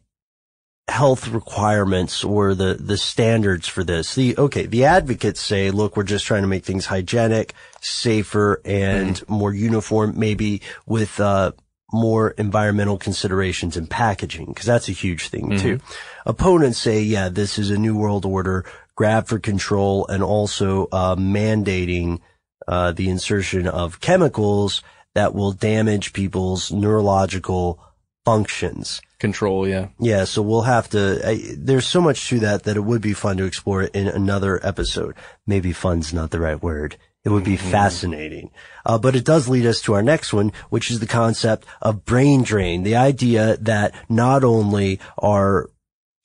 health 0.86 1.28
requirements 1.28 2.22
or 2.22 2.54
the, 2.54 2.74
the 2.74 2.98
standards 2.98 3.66
for 3.66 3.82
this, 3.82 4.14
the, 4.14 4.36
okay, 4.36 4.66
the 4.66 4.84
advocates 4.84 5.40
say, 5.40 5.70
look, 5.70 5.96
we're 5.96 6.02
just 6.02 6.26
trying 6.26 6.42
to 6.42 6.48
make 6.48 6.64
things 6.64 6.86
hygienic, 6.86 7.54
safer, 7.80 8.60
and 8.66 9.16
mm. 9.16 9.28
more 9.28 9.54
uniform, 9.54 10.12
maybe 10.16 10.60
with, 10.86 11.18
uh, 11.20 11.52
more 11.90 12.30
environmental 12.32 12.98
considerations 12.98 13.76
in 13.76 13.86
packaging, 13.86 14.46
because 14.46 14.66
that's 14.66 14.88
a 14.88 14.92
huge 14.92 15.28
thing 15.28 15.50
mm-hmm. 15.50 15.58
too. 15.58 15.80
Opponents 16.26 16.78
say, 16.78 17.00
yeah, 17.00 17.28
this 17.28 17.58
is 17.58 17.70
a 17.70 17.78
new 17.78 17.96
world 17.96 18.26
order, 18.26 18.64
grab 18.94 19.26
for 19.26 19.38
control, 19.38 20.06
and 20.08 20.22
also, 20.22 20.88
uh, 20.92 21.16
mandating, 21.16 22.20
uh, 22.68 22.92
the 22.92 23.08
insertion 23.08 23.66
of 23.66 24.00
chemicals 24.00 24.82
that 25.14 25.34
will 25.34 25.52
damage 25.52 26.12
people's 26.12 26.72
neurological 26.72 27.80
functions. 28.24 29.00
Control, 29.18 29.66
yeah. 29.66 29.88
Yeah, 29.98 30.24
so 30.24 30.42
we'll 30.42 30.62
have 30.62 30.88
to, 30.90 31.26
uh, 31.26 31.36
there's 31.56 31.86
so 31.86 32.00
much 32.00 32.28
to 32.28 32.40
that 32.40 32.64
that 32.64 32.76
it 32.76 32.80
would 32.80 33.00
be 33.00 33.14
fun 33.14 33.36
to 33.38 33.44
explore 33.44 33.84
in 33.84 34.08
another 34.08 34.64
episode. 34.66 35.14
Maybe 35.46 35.72
fun's 35.72 36.12
not 36.12 36.30
the 36.30 36.40
right 36.40 36.62
word. 36.62 36.96
It 37.24 37.30
would 37.30 37.44
be 37.44 37.56
mm-hmm. 37.56 37.70
fascinating. 37.70 38.50
Uh, 38.84 38.98
but 38.98 39.16
it 39.16 39.24
does 39.24 39.48
lead 39.48 39.64
us 39.64 39.80
to 39.82 39.94
our 39.94 40.02
next 40.02 40.32
one, 40.32 40.52
which 40.68 40.90
is 40.90 41.00
the 41.00 41.06
concept 41.06 41.66
of 41.80 42.04
brain 42.04 42.42
drain. 42.42 42.82
The 42.82 42.96
idea 42.96 43.56
that 43.58 43.94
not 44.10 44.44
only 44.44 45.00
are 45.16 45.70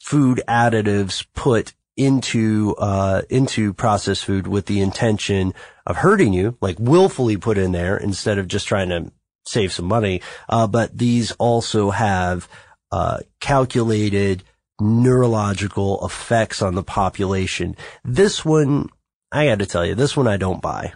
food 0.01 0.41
additives 0.47 1.25
put 1.33 1.73
into, 1.99 2.73
uh, 2.77 3.21
into 3.29 3.73
processed 3.73 4.23
food 4.23 4.47
with 4.47 4.65
the 4.67 4.79
intention 4.79 5.53
of 5.85 5.97
hurting 5.97 6.31
you, 6.31 6.57
like 6.61 6.77
willfully 6.79 7.35
put 7.35 7.57
in 7.57 7.73
there 7.73 7.97
instead 7.97 8.37
of 8.37 8.47
just 8.47 8.67
trying 8.67 8.89
to 8.89 9.11
save 9.45 9.73
some 9.73 9.85
money. 9.85 10.21
Uh, 10.47 10.65
but 10.65 10.97
these 10.97 11.33
also 11.33 11.89
have, 11.89 12.47
uh, 12.91 13.19
calculated 13.41 14.43
neurological 14.79 16.05
effects 16.05 16.61
on 16.61 16.73
the 16.73 16.83
population. 16.83 17.75
This 18.05 18.45
one, 18.45 18.87
I 19.31 19.47
got 19.47 19.59
to 19.59 19.65
tell 19.65 19.85
you, 19.85 19.93
this 19.93 20.15
one 20.15 20.27
I 20.27 20.37
don't 20.37 20.61
buy 20.61 20.93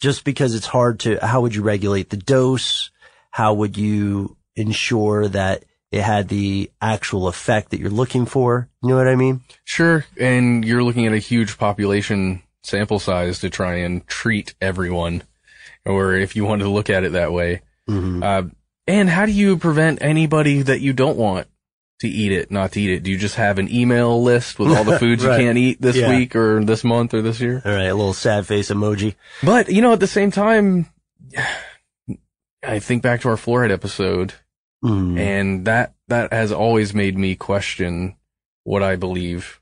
just 0.00 0.24
because 0.24 0.54
it's 0.54 0.66
hard 0.66 1.00
to, 1.00 1.18
how 1.24 1.42
would 1.42 1.54
you 1.54 1.62
regulate 1.62 2.08
the 2.08 2.16
dose? 2.16 2.90
How 3.30 3.52
would 3.52 3.76
you 3.76 4.36
ensure 4.56 5.28
that 5.28 5.64
it 5.92 6.02
had 6.02 6.28
the 6.28 6.70
actual 6.80 7.28
effect 7.28 7.70
that 7.70 7.78
you're 7.78 7.90
looking 7.90 8.26
for? 8.26 8.68
You 8.82 8.88
know 8.88 8.96
what 8.96 9.06
I 9.08 9.14
mean? 9.16 9.42
Sure. 9.64 10.04
And 10.18 10.64
you're 10.64 10.82
looking 10.82 11.06
at 11.06 11.12
a 11.12 11.18
huge 11.18 11.58
population 11.58 12.42
sample 12.64 12.98
size 12.98 13.40
to 13.40 13.50
try 13.50 13.76
and 13.76 14.06
treat 14.06 14.54
everyone, 14.60 15.22
or 15.84 16.14
if 16.14 16.34
you 16.34 16.44
wanted 16.44 16.64
to 16.64 16.70
look 16.70 16.90
at 16.90 17.04
it 17.04 17.12
that 17.12 17.32
way. 17.32 17.60
Mm-hmm. 17.88 18.22
Uh, 18.22 18.42
and 18.86 19.08
how 19.10 19.26
do 19.26 19.32
you 19.32 19.56
prevent 19.58 20.02
anybody 20.02 20.62
that 20.62 20.80
you 20.80 20.92
don't 20.92 21.16
want 21.16 21.46
to 22.00 22.08
eat 22.08 22.32
it, 22.32 22.50
not 22.50 22.72
to 22.72 22.80
eat 22.80 22.90
it? 22.90 23.02
Do 23.04 23.10
you 23.12 23.18
just 23.18 23.36
have 23.36 23.58
an 23.58 23.72
email 23.72 24.20
list 24.22 24.58
with 24.58 24.76
all 24.76 24.82
the 24.84 24.98
foods 25.00 25.24
right. 25.24 25.38
you 25.38 25.46
can't 25.46 25.58
eat 25.58 25.80
this 25.80 25.96
Yeah. 25.96 26.08
week 26.08 26.34
or 26.34 26.64
this 26.64 26.82
month 26.84 27.14
or 27.14 27.22
this 27.22 27.40
year? 27.40 27.62
All 27.64 27.70
right. 27.72 27.86
A 27.86 27.94
little 27.94 28.14
sad 28.14 28.46
face 28.46 28.70
emoji. 28.70 29.14
But, 29.42 29.68
you 29.70 29.82
know, 29.82 29.92
at 29.92 30.00
the 30.00 30.06
same 30.08 30.30
time, 30.30 30.86
I 32.64 32.78
think 32.78 33.02
back 33.02 33.20
to 33.22 33.28
our 33.28 33.36
fluoride 33.36 33.72
episode 33.72 34.34
Mm. 34.84 35.18
and 35.18 35.64
that, 35.66 35.94
that 36.08 36.32
has 36.32 36.50
always 36.52 36.92
made 36.94 37.16
me 37.16 37.36
question 37.36 38.16
what 38.64 38.82
I 38.82 38.96
believe 38.96 39.60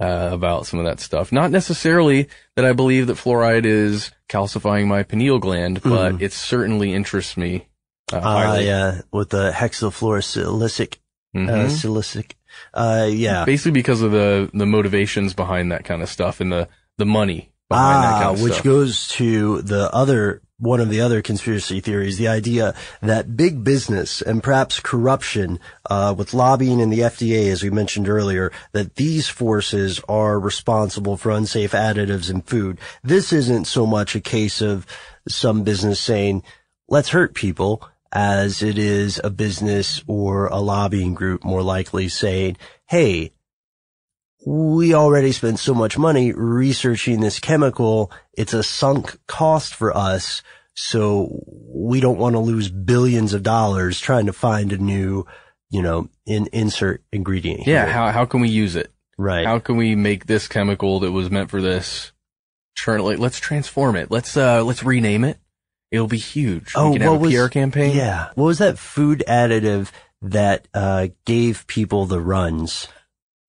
uh, 0.00 0.30
about 0.32 0.66
some 0.66 0.78
of 0.78 0.86
that 0.86 1.00
stuff. 1.00 1.30
Not 1.32 1.50
necessarily 1.50 2.28
that 2.56 2.64
I 2.64 2.72
believe 2.72 3.06
that 3.06 3.16
fluoride 3.18 3.64
is 3.66 4.10
calcifying 4.28 4.86
my 4.86 5.02
pineal 5.02 5.38
gland, 5.38 5.82
but 5.82 6.12
Mhm. 6.14 6.22
it 6.22 6.32
certainly 6.32 6.94
interests 6.94 7.36
me. 7.36 7.66
Uh, 8.12 8.20
Ah, 8.22 8.58
yeah. 8.58 9.00
With 9.12 9.28
the 9.30 9.50
hexafluorosilicic, 9.52 10.94
uh, 11.34 11.38
Mhm. 11.38 11.66
silicic. 11.66 12.32
Uh, 12.74 13.08
yeah. 13.10 13.44
Basically 13.44 13.70
because 13.72 14.02
of 14.02 14.10
the, 14.12 14.50
the 14.52 14.66
motivations 14.66 15.34
behind 15.34 15.70
that 15.72 15.84
kind 15.84 16.02
of 16.02 16.08
stuff 16.08 16.40
and 16.40 16.50
the, 16.50 16.68
the 16.98 17.06
money 17.06 17.52
behind 17.68 18.02
that 18.02 18.14
Ah, 18.14 18.22
kind 18.24 18.36
of 18.36 18.42
which 18.42 18.62
goes 18.62 19.08
to 19.08 19.62
the 19.62 19.92
other, 19.94 20.42
one 20.60 20.80
of 20.80 20.90
the 20.90 21.00
other 21.00 21.22
conspiracy 21.22 21.80
theories, 21.80 22.18
the 22.18 22.28
idea 22.28 22.74
that 23.00 23.36
big 23.36 23.64
business 23.64 24.22
and 24.22 24.42
perhaps 24.42 24.78
corruption, 24.78 25.58
uh, 25.88 26.14
with 26.16 26.34
lobbying 26.34 26.80
and 26.80 26.92
the 26.92 27.00
FDA, 27.00 27.50
as 27.50 27.62
we 27.62 27.70
mentioned 27.70 28.08
earlier, 28.08 28.52
that 28.72 28.96
these 28.96 29.28
forces 29.28 30.00
are 30.08 30.38
responsible 30.38 31.16
for 31.16 31.30
unsafe 31.30 31.72
additives 31.72 32.30
in 32.30 32.42
food. 32.42 32.78
This 33.02 33.32
isn't 33.32 33.66
so 33.66 33.86
much 33.86 34.14
a 34.14 34.20
case 34.20 34.60
of 34.60 34.86
some 35.26 35.64
business 35.64 35.98
saying, 35.98 36.42
let's 36.88 37.08
hurt 37.08 37.34
people 37.34 37.82
as 38.12 38.62
it 38.62 38.76
is 38.76 39.20
a 39.22 39.30
business 39.30 40.02
or 40.06 40.46
a 40.46 40.58
lobbying 40.58 41.14
group 41.14 41.44
more 41.44 41.62
likely 41.62 42.08
saying, 42.08 42.56
hey, 42.86 43.32
we 44.46 44.94
already 44.94 45.32
spent 45.32 45.58
so 45.58 45.74
much 45.74 45.98
money 45.98 46.32
researching 46.32 47.20
this 47.20 47.38
chemical. 47.38 48.10
It's 48.32 48.54
a 48.54 48.62
sunk 48.62 49.18
cost 49.26 49.74
for 49.74 49.96
us. 49.96 50.42
So 50.74 51.42
we 51.46 52.00
don't 52.00 52.18
want 52.18 52.34
to 52.34 52.40
lose 52.40 52.70
billions 52.70 53.34
of 53.34 53.42
dollars 53.42 54.00
trying 54.00 54.26
to 54.26 54.32
find 54.32 54.72
a 54.72 54.78
new 54.78 55.26
you 55.70 55.82
know, 55.82 56.08
in 56.26 56.48
insert 56.52 57.02
ingredient. 57.12 57.66
Yeah. 57.66 57.84
here. 57.84 57.92
How, 57.92 58.10
how 58.10 58.24
can 58.26 58.40
we 58.40 58.48
use 58.48 58.76
it? 58.76 58.92
right. 59.16 59.46
How 59.46 59.58
can 59.58 59.76
we 59.76 59.94
make 59.94 60.26
this 60.26 60.48
chemical 60.48 61.00
that 61.00 61.12
was 61.12 61.30
meant 61.30 61.50
for 61.50 61.60
this? 61.60 62.12
Turn 62.76 63.02
like 63.02 63.18
let's 63.18 63.38
transform 63.38 63.96
it. 63.96 64.10
Let's 64.10 64.36
uh 64.36 64.64
let's 64.64 64.82
rename 64.82 65.24
it. 65.24 65.38
It'll 65.90 66.06
be 66.06 66.18
huge. 66.18 66.72
Oh, 66.74 66.92
we 66.92 66.98
can 66.98 67.08
what 67.08 67.16
a 67.16 67.18
was- 67.18 67.34
PR 67.34 67.48
campaign. 67.48 67.96
Yeah. 67.96 68.30
What 68.34 68.46
was 68.46 68.58
that 68.58 68.78
food 68.78 69.22
additive 69.28 69.90
that 70.22 70.68
uh, 70.72 71.08
gave 71.24 71.66
people 71.66 72.06
the 72.06 72.20
runs? 72.20 72.88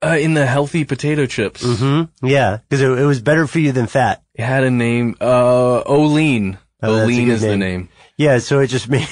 Uh, 0.04 0.18
in 0.20 0.34
the 0.34 0.46
healthy 0.48 0.84
potato 0.84 1.26
chips, 1.28 1.64
Mm-hmm. 1.64 2.26
Yeah, 2.26 2.58
because 2.68 2.82
it, 2.82 2.90
it 2.90 3.06
was 3.06 3.22
better 3.22 3.46
for 3.48 3.60
you 3.60 3.72
than 3.72 3.86
fat. 3.88 4.24
it 4.34 4.44
had 4.44 4.64
a 4.64 4.72
name. 4.72 5.16
Uh, 5.22 5.82
Olean. 5.86 6.58
Oh, 6.82 7.04
Olean 7.04 7.30
is 7.30 7.42
the 7.42 7.50
name. 7.50 7.60
name. 7.60 7.90
Yeah, 8.18 8.40
so 8.40 8.60
it 8.60 8.68
just 8.68 8.90
made 8.96 9.08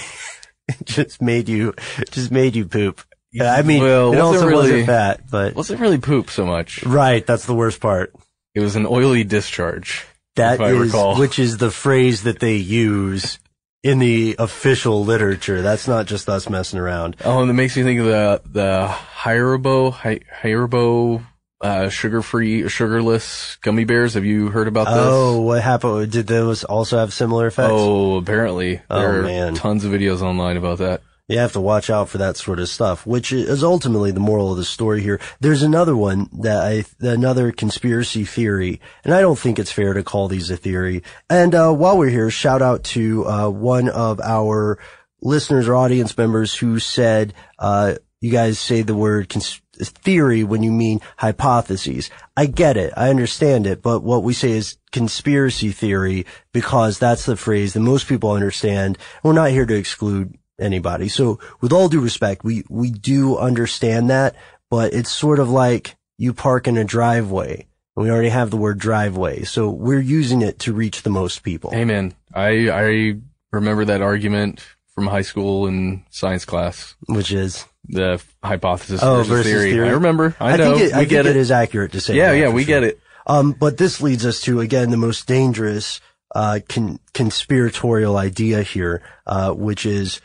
it 0.67 0.85
just 0.85 1.21
made 1.21 1.47
you 1.49 1.73
just 2.11 2.31
made 2.31 2.55
you 2.55 2.65
poop. 2.65 3.01
I 3.39 3.61
mean, 3.61 3.83
Well, 3.83 4.13
it 4.13 4.17
wasn't 4.17 4.21
also 4.23 4.47
really- 4.47 4.55
wasn't 4.71 4.85
fat, 4.87 5.21
but 5.29 5.53
Wasn't 5.55 5.79
really 5.79 5.99
poop 5.99 6.31
so 6.31 6.45
much. 6.47 6.83
right. 6.83 7.23
That's 7.25 7.45
the 7.45 7.53
worst 7.53 7.79
part. 7.79 8.11
It 8.55 8.61
was 8.61 8.75
an 8.75 8.87
oily 8.87 9.23
discharge. 9.23 10.05
That 10.35 10.59
is, 10.59 10.93
which 11.19 11.37
is 11.37 11.57
the 11.57 11.69
phrase 11.69 12.23
that 12.23 12.39
they 12.39 12.55
use 12.55 13.37
in 13.83 13.99
the 13.99 14.35
official 14.39 15.03
literature. 15.05 15.61
That's 15.61 15.87
not 15.87 16.05
just 16.05 16.27
us 16.29 16.49
messing 16.49 16.79
around. 16.79 17.15
Oh, 17.23 17.41
and 17.41 17.49
it 17.49 17.53
makes 17.53 17.75
me 17.77 17.83
think 17.83 17.99
of 18.01 18.05
the 18.07 18.41
the 18.45 18.87
Haribo 19.23 19.91
Hi- 19.93 20.21
Haribo 20.41 21.25
uh, 21.61 21.89
sugar 21.89 22.21
free, 22.21 22.63
sugarless 22.69 23.57
gummy 23.61 23.83
bears. 23.83 24.13
Have 24.13 24.25
you 24.25 24.49
heard 24.49 24.67
about 24.67 24.85
this? 24.85 24.95
Oh, 24.97 25.41
what 25.41 25.61
happened? 25.61 26.11
Did 26.11 26.27
those 26.27 26.63
also 26.63 26.97
have 26.99 27.13
similar 27.13 27.47
effects? 27.47 27.69
Oh, 27.71 28.17
apparently 28.17 28.81
Oh, 28.89 28.99
there 28.99 29.19
are 29.19 29.23
man. 29.23 29.55
tons 29.55 29.83
of 29.85 29.91
videos 29.91 30.21
online 30.21 30.55
about 30.57 30.77
that. 30.79 31.01
You 31.29 31.37
have 31.37 31.53
to 31.53 31.61
watch 31.61 31.91
out 31.91 32.09
for 32.09 32.17
that 32.17 32.37
sort 32.37 32.59
of 32.59 32.67
stuff, 32.69 33.05
which 33.05 33.31
is 33.31 33.63
ultimately 33.63 34.09
the 34.11 34.19
moral 34.19 34.51
of 34.51 34.57
the 34.57 34.65
story 34.65 35.01
here. 35.01 35.21
There's 35.39 35.61
another 35.61 35.95
one 35.95 36.27
that 36.39 36.63
I, 36.63 36.85
another 36.99 37.51
conspiracy 37.51 38.25
theory, 38.25 38.81
and 39.05 39.13
I 39.13 39.21
don't 39.21 39.37
think 39.37 39.59
it's 39.59 39.71
fair 39.71 39.93
to 39.93 40.01
call 40.01 40.27
these 40.27 40.49
a 40.49 40.57
theory. 40.57 41.03
And, 41.29 41.53
uh, 41.53 41.71
while 41.71 41.99
we're 41.99 42.09
here, 42.09 42.31
shout 42.31 42.63
out 42.63 42.83
to, 42.85 43.27
uh, 43.27 43.49
one 43.49 43.89
of 43.89 44.19
our 44.19 44.79
listeners 45.21 45.67
or 45.67 45.75
audience 45.75 46.17
members 46.17 46.55
who 46.55 46.79
said, 46.79 47.35
uh, 47.59 47.95
you 48.21 48.31
guys 48.31 48.57
say 48.57 48.81
the 48.81 48.95
word 48.95 49.29
cons- 49.29 49.61
theory 49.79 50.43
when 50.43 50.63
you 50.63 50.71
mean 50.71 50.99
hypotheses. 51.17 52.09
I 52.35 52.47
get 52.47 52.75
it. 52.75 52.91
I 52.97 53.09
understand 53.09 53.65
it. 53.67 53.81
But 53.81 54.03
what 54.03 54.23
we 54.23 54.33
say 54.33 54.51
is 54.51 54.77
conspiracy 54.91 55.71
theory 55.71 56.25
because 56.51 56.99
that's 56.99 57.25
the 57.25 57.37
phrase 57.37 57.73
that 57.73 57.79
most 57.79 58.07
people 58.07 58.31
understand. 58.31 58.97
We're 59.23 59.33
not 59.33 59.51
here 59.51 59.65
to 59.65 59.75
exclude 59.75 60.37
anybody. 60.59 61.07
So 61.07 61.39
with 61.61 61.71
all 61.73 61.89
due 61.89 61.99
respect, 62.01 62.43
we, 62.43 62.63
we 62.69 62.89
do 62.91 63.37
understand 63.37 64.09
that, 64.09 64.35
but 64.69 64.93
it's 64.93 65.11
sort 65.11 65.39
of 65.39 65.49
like 65.49 65.95
you 66.17 66.33
park 66.33 66.67
in 66.67 66.77
a 66.77 66.83
driveway. 66.83 67.65
and 67.95 68.03
We 68.05 68.11
already 68.11 68.29
have 68.29 68.49
the 68.51 68.57
word 68.57 68.79
driveway. 68.79 69.43
So 69.43 69.69
we're 69.69 69.99
using 70.01 70.41
it 70.41 70.59
to 70.59 70.73
reach 70.73 71.01
the 71.03 71.09
most 71.09 71.43
people. 71.43 71.71
Amen. 71.73 72.13
I 72.33 72.69
I 72.69 73.15
remember 73.51 73.85
that 73.85 74.01
argument 74.01 74.61
from 74.93 75.07
high 75.07 75.21
school 75.23 75.65
in 75.67 76.03
science 76.09 76.45
class. 76.45 76.95
Which 77.07 77.31
is 77.31 77.65
the 77.87 78.21
hypothesis 78.43 79.01
Oh, 79.01 79.17
versus, 79.17 79.29
versus 79.29 79.51
theory. 79.51 79.71
theory? 79.71 79.89
I 79.89 79.93
remember. 79.93 80.35
I, 80.39 80.53
I 80.53 80.57
know. 80.57 80.75
think 80.77 80.89
it, 80.89 80.93
I 80.93 80.97
think 80.99 81.09
get 81.09 81.25
it 81.25 81.35
is 81.37 81.49
accurate 81.51 81.93
to 81.93 82.01
say. 82.01 82.15
Yeah, 82.15 82.31
that 82.31 82.37
yeah, 82.37 82.49
we 82.49 82.63
sure. 82.63 82.67
get 82.67 82.83
it. 82.83 82.99
Um, 83.25 83.53
but 83.53 83.77
this 83.77 84.01
leads 84.01 84.25
us 84.25 84.41
to 84.41 84.59
again 84.59 84.89
the 84.91 84.97
most 84.97 85.25
dangerous 85.27 86.01
uh, 86.35 86.59
con- 86.67 86.99
conspiratorial 87.13 88.17
idea 88.17 88.61
here, 88.61 89.01
uh, 89.25 89.51
which 89.53 89.85
is 89.85 90.19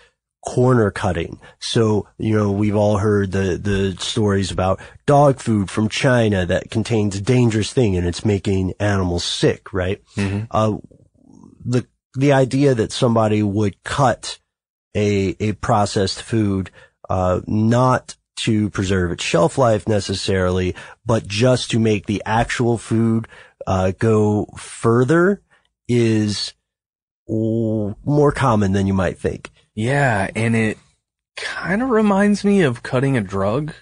corner 0.47 0.90
cutting. 0.90 1.40
So 1.59 2.09
you 2.18 2.36
know 2.36 2.53
we've 2.53 2.76
all 2.76 2.99
heard 2.99 3.32
the 3.32 3.57
the 3.57 3.97
stories 3.99 4.51
about 4.51 4.80
dog 5.07 5.40
food 5.40 5.70
from 5.70 5.88
China 5.88 6.47
that 6.47 6.70
contains 6.70 7.16
a 7.16 7.20
dangerous 7.20 7.72
thing 7.72 7.97
and 7.97 8.07
it's 8.07 8.24
making 8.24 8.74
animals 8.78 9.24
sick, 9.24 9.72
right? 9.72 10.03
Uh, 10.51 10.78
the 11.64 11.86
the 12.14 12.32
idea 12.32 12.74
that 12.74 12.92
somebody 12.92 13.42
would 13.42 13.82
cut 13.82 14.38
a 14.95 15.36
a 15.40 15.53
processed 15.53 16.22
food 16.22 16.70
uh, 17.09 17.40
not 17.47 18.16
to 18.36 18.68
preserve 18.70 19.12
its 19.12 19.24
shelf 19.24 19.59
life 19.59 19.88
necessarily, 19.88 20.74
but 21.07 21.26
just 21.26 21.70
to 21.70 21.78
make 21.78 22.07
the 22.07 22.22
actual 22.26 22.78
food 22.78 23.28
uh, 23.66 23.92
go 23.99 24.47
further 24.57 25.40
is 25.88 26.53
more 27.28 28.32
common 28.32 28.72
than 28.72 28.86
you 28.86 28.95
might 28.95 29.18
think. 29.18 29.51
Yeah, 29.75 30.31
and 30.35 30.55
it 30.55 30.79
kind 31.37 31.83
of 31.83 31.91
reminds 31.91 32.45
me 32.45 32.62
of 32.62 32.83
cutting 32.83 33.16
a 33.16 33.20
drug. 33.20 33.72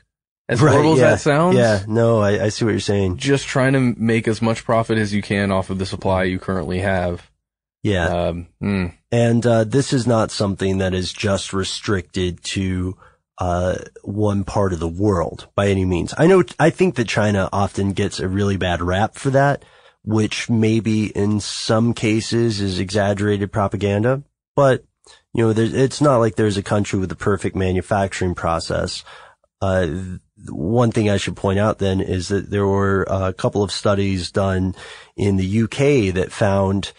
As 0.49 0.61
horrible 0.61 0.99
yeah. 0.99 1.13
as 1.13 1.25
that 1.25 1.31
sounds. 1.31 1.57
Yeah, 1.57 1.85
no, 1.87 2.21
I, 2.21 2.45
I 2.45 2.49
see 2.49 2.65
what 2.65 2.73
you're 2.73 2.81
saying. 2.81 3.17
Just 3.17 3.47
trying 3.47 3.73
to 3.75 3.81
make 3.81 4.27
as 4.27 4.43
much 4.43 4.65
profit 4.65 4.99
as 4.99 5.15
you 5.15 5.23
can 5.23 5.51
off 5.51 5.71
of 5.71 5.79
the 5.79 5.87
supply 5.87 6.25
you 6.25 6.39
currently 6.39 6.81
have. 6.81 7.31
Yeah. 7.83 8.07
Um, 8.07 8.49
mm. 8.63 8.93
And 9.11 9.47
uh, 9.47 9.65
this 9.65 9.93
is 9.93 10.07
not 10.07 10.31
something 10.31 10.79
that 10.79 10.95
is 10.95 11.13
just 11.13 11.53
restricted 11.53 12.43
to 12.45 12.97
uh, 13.39 13.77
one 14.03 14.45
part 14.45 14.73
of 14.73 14.81
the 14.81 14.89
world 14.89 15.49
by 15.55 15.69
any 15.69 15.85
means. 15.85 16.15
I 16.17 16.27
know, 16.27 16.43
I 16.59 16.71
think 16.71 16.97
that 16.97 17.09
China 17.09 17.49
often 17.53 17.93
gets 17.93 18.21
a 18.21 18.29
really 18.29 18.57
bad 18.57 18.83
rap 18.83 19.15
for 19.15 19.31
that, 19.31 19.65
which 20.05 20.49
maybe 20.49 21.07
in 21.07 21.41
some 21.41 21.93
cases 21.93 22.61
is 22.61 22.79
exaggerated 22.79 23.53
propaganda, 23.53 24.23
but 24.55 24.85
you 25.35 25.45
know, 25.45 25.53
there's, 25.53 25.73
it's 25.73 26.01
not 26.01 26.19
like 26.19 26.37
there's 26.37 26.57
a 26.57 26.63
country 26.63 26.99
with 26.99 27.11
a 27.13 27.17
perfect 27.17 27.57
manufacturing 27.57 28.35
process. 28.35 29.05
Uh, 29.61 30.19
one 30.49 30.91
thing 30.91 31.09
I 31.09 31.17
should 31.17 31.37
point 31.37 31.59
out 31.59 31.79
then 31.79 32.01
is 32.01 32.29
that 32.29 32.51
there 32.51 32.67
were 32.67 33.05
a 33.09 33.33
couple 33.33 33.63
of 33.63 33.71
studies 33.73 34.31
done 34.31 34.75
in 35.17 35.37
the 35.37 35.63
UK 35.63 36.15
that 36.15 36.33
found, 36.33 36.93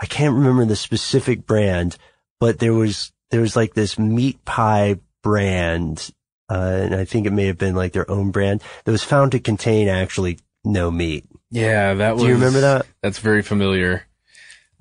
I 0.00 0.06
can't 0.06 0.34
remember 0.34 0.64
the 0.64 0.76
specific 0.76 1.46
brand, 1.46 1.96
but 2.38 2.58
there 2.58 2.74
was, 2.74 3.12
there 3.30 3.40
was 3.40 3.56
like 3.56 3.74
this 3.74 3.98
meat 3.98 4.44
pie 4.44 4.96
brand, 5.22 6.10
uh, 6.50 6.80
and 6.82 6.94
I 6.94 7.04
think 7.04 7.26
it 7.26 7.32
may 7.32 7.46
have 7.46 7.58
been 7.58 7.74
like 7.74 7.92
their 7.92 8.10
own 8.10 8.30
brand 8.30 8.62
that 8.84 8.92
was 8.92 9.04
found 9.04 9.32
to 9.32 9.40
contain 9.40 9.88
actually 9.88 10.38
no 10.64 10.90
meat. 10.90 11.24
Yeah, 11.50 11.94
that 11.94 12.14
was. 12.14 12.22
Do 12.22 12.28
you 12.28 12.34
remember 12.34 12.60
that? 12.60 12.86
That's 13.02 13.18
very 13.18 13.42
familiar. 13.42 14.06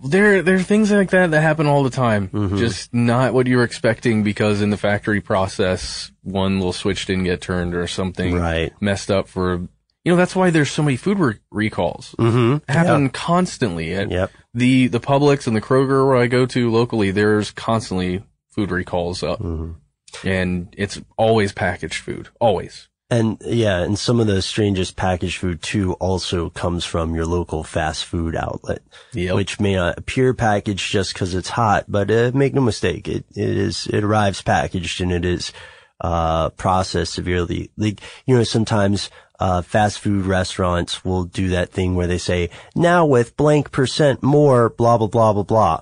There, 0.03 0.41
there 0.41 0.55
are 0.55 0.59
things 0.63 0.91
like 0.91 1.11
that 1.11 1.31
that 1.31 1.41
happen 1.41 1.67
all 1.67 1.83
the 1.83 1.89
time. 1.89 2.29
Mm-hmm. 2.29 2.57
Just 2.57 2.93
not 2.93 3.33
what 3.33 3.47
you 3.47 3.57
were 3.57 3.63
expecting 3.63 4.23
because 4.23 4.61
in 4.61 4.69
the 4.69 4.77
factory 4.77 5.21
process, 5.21 6.11
one 6.23 6.57
little 6.57 6.73
switch 6.73 7.05
didn't 7.05 7.25
get 7.25 7.41
turned 7.41 7.75
or 7.75 7.87
something 7.87 8.35
Right. 8.35 8.73
messed 8.81 9.11
up 9.11 9.27
for, 9.27 9.55
you 10.03 10.11
know, 10.11 10.15
that's 10.15 10.35
why 10.35 10.49
there's 10.49 10.71
so 10.71 10.81
many 10.83 10.97
food 10.97 11.19
re- 11.19 11.39
recalls. 11.51 12.15
Mm-hmm. 12.17 12.71
Happen 12.71 13.09
constantly. 13.09 13.93
At 13.93 14.09
Yep. 14.11 14.31
The, 14.53 14.87
the 14.87 14.99
Publix 14.99 15.47
and 15.47 15.55
the 15.55 15.61
Kroger 15.61 16.05
where 16.07 16.17
I 16.17 16.27
go 16.27 16.45
to 16.47 16.71
locally, 16.71 17.11
there's 17.11 17.51
constantly 17.51 18.23
food 18.49 18.71
recalls 18.71 19.23
up. 19.23 19.39
Mm-hmm. 19.39 20.27
And 20.27 20.73
it's 20.77 20.99
always 21.17 21.53
packaged 21.53 22.03
food. 22.03 22.29
Always. 22.39 22.89
And 23.11 23.37
yeah, 23.45 23.79
and 23.79 23.99
some 23.99 24.21
of 24.21 24.27
the 24.27 24.41
strangest 24.41 24.95
packaged 24.95 25.37
food 25.37 25.61
too 25.61 25.93
also 25.95 26.49
comes 26.49 26.85
from 26.85 27.13
your 27.13 27.25
local 27.25 27.61
fast 27.63 28.05
food 28.05 28.37
outlet, 28.37 28.81
Yep. 29.13 29.35
which 29.35 29.59
may 29.59 29.75
not 29.75 29.97
appear 29.97 30.33
packaged 30.33 30.89
just 30.89 31.13
because 31.13 31.35
it's 31.35 31.49
hot, 31.49 31.85
but 31.89 32.09
uh, 32.09 32.31
make 32.33 32.53
no 32.53 32.61
mistake, 32.61 33.09
it, 33.09 33.25
it 33.35 33.57
is, 33.57 33.85
it 33.87 34.05
arrives 34.05 34.41
packaged 34.41 35.01
and 35.01 35.11
it 35.11 35.25
is, 35.25 35.51
uh, 35.99 36.49
processed 36.51 37.13
severely. 37.13 37.69
Like, 37.75 37.99
you 38.25 38.37
know, 38.37 38.43
sometimes, 38.43 39.09
uh, 39.41 39.61
fast 39.61 39.99
food 39.99 40.25
restaurants 40.25 41.03
will 41.03 41.25
do 41.25 41.49
that 41.49 41.71
thing 41.71 41.95
where 41.95 42.07
they 42.07 42.17
say, 42.17 42.49
now 42.75 43.05
with 43.05 43.35
blank 43.35 43.71
percent 43.71 44.23
more, 44.23 44.69
blah, 44.69 44.97
blah, 44.97 45.07
blah, 45.07 45.33
blah, 45.33 45.43
blah. 45.43 45.81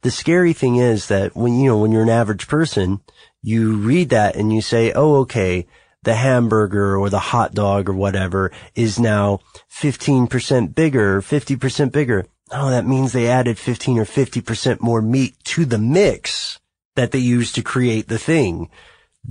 The 0.00 0.10
scary 0.10 0.54
thing 0.54 0.76
is 0.76 1.08
that 1.08 1.36
when, 1.36 1.60
you 1.60 1.68
know, 1.68 1.78
when 1.78 1.92
you're 1.92 2.02
an 2.02 2.08
average 2.08 2.48
person, 2.48 3.00
you 3.42 3.76
read 3.76 4.08
that 4.08 4.36
and 4.36 4.52
you 4.54 4.62
say, 4.62 4.92
oh, 4.92 5.16
okay, 5.16 5.66
the 6.02 6.14
hamburger 6.14 6.96
or 6.96 7.10
the 7.10 7.18
hot 7.18 7.54
dog 7.54 7.88
or 7.88 7.94
whatever 7.94 8.50
is 8.74 8.98
now 8.98 9.40
15% 9.70 10.74
bigger, 10.74 11.20
50% 11.20 11.92
bigger. 11.92 12.26
Oh, 12.50 12.70
that 12.70 12.86
means 12.86 13.12
they 13.12 13.28
added 13.28 13.58
15 13.58 13.98
or 13.98 14.04
50% 14.04 14.80
more 14.80 15.00
meat 15.00 15.34
to 15.44 15.64
the 15.64 15.78
mix 15.78 16.58
that 16.96 17.12
they 17.12 17.18
used 17.18 17.54
to 17.54 17.62
create 17.62 18.08
the 18.08 18.18
thing. 18.18 18.68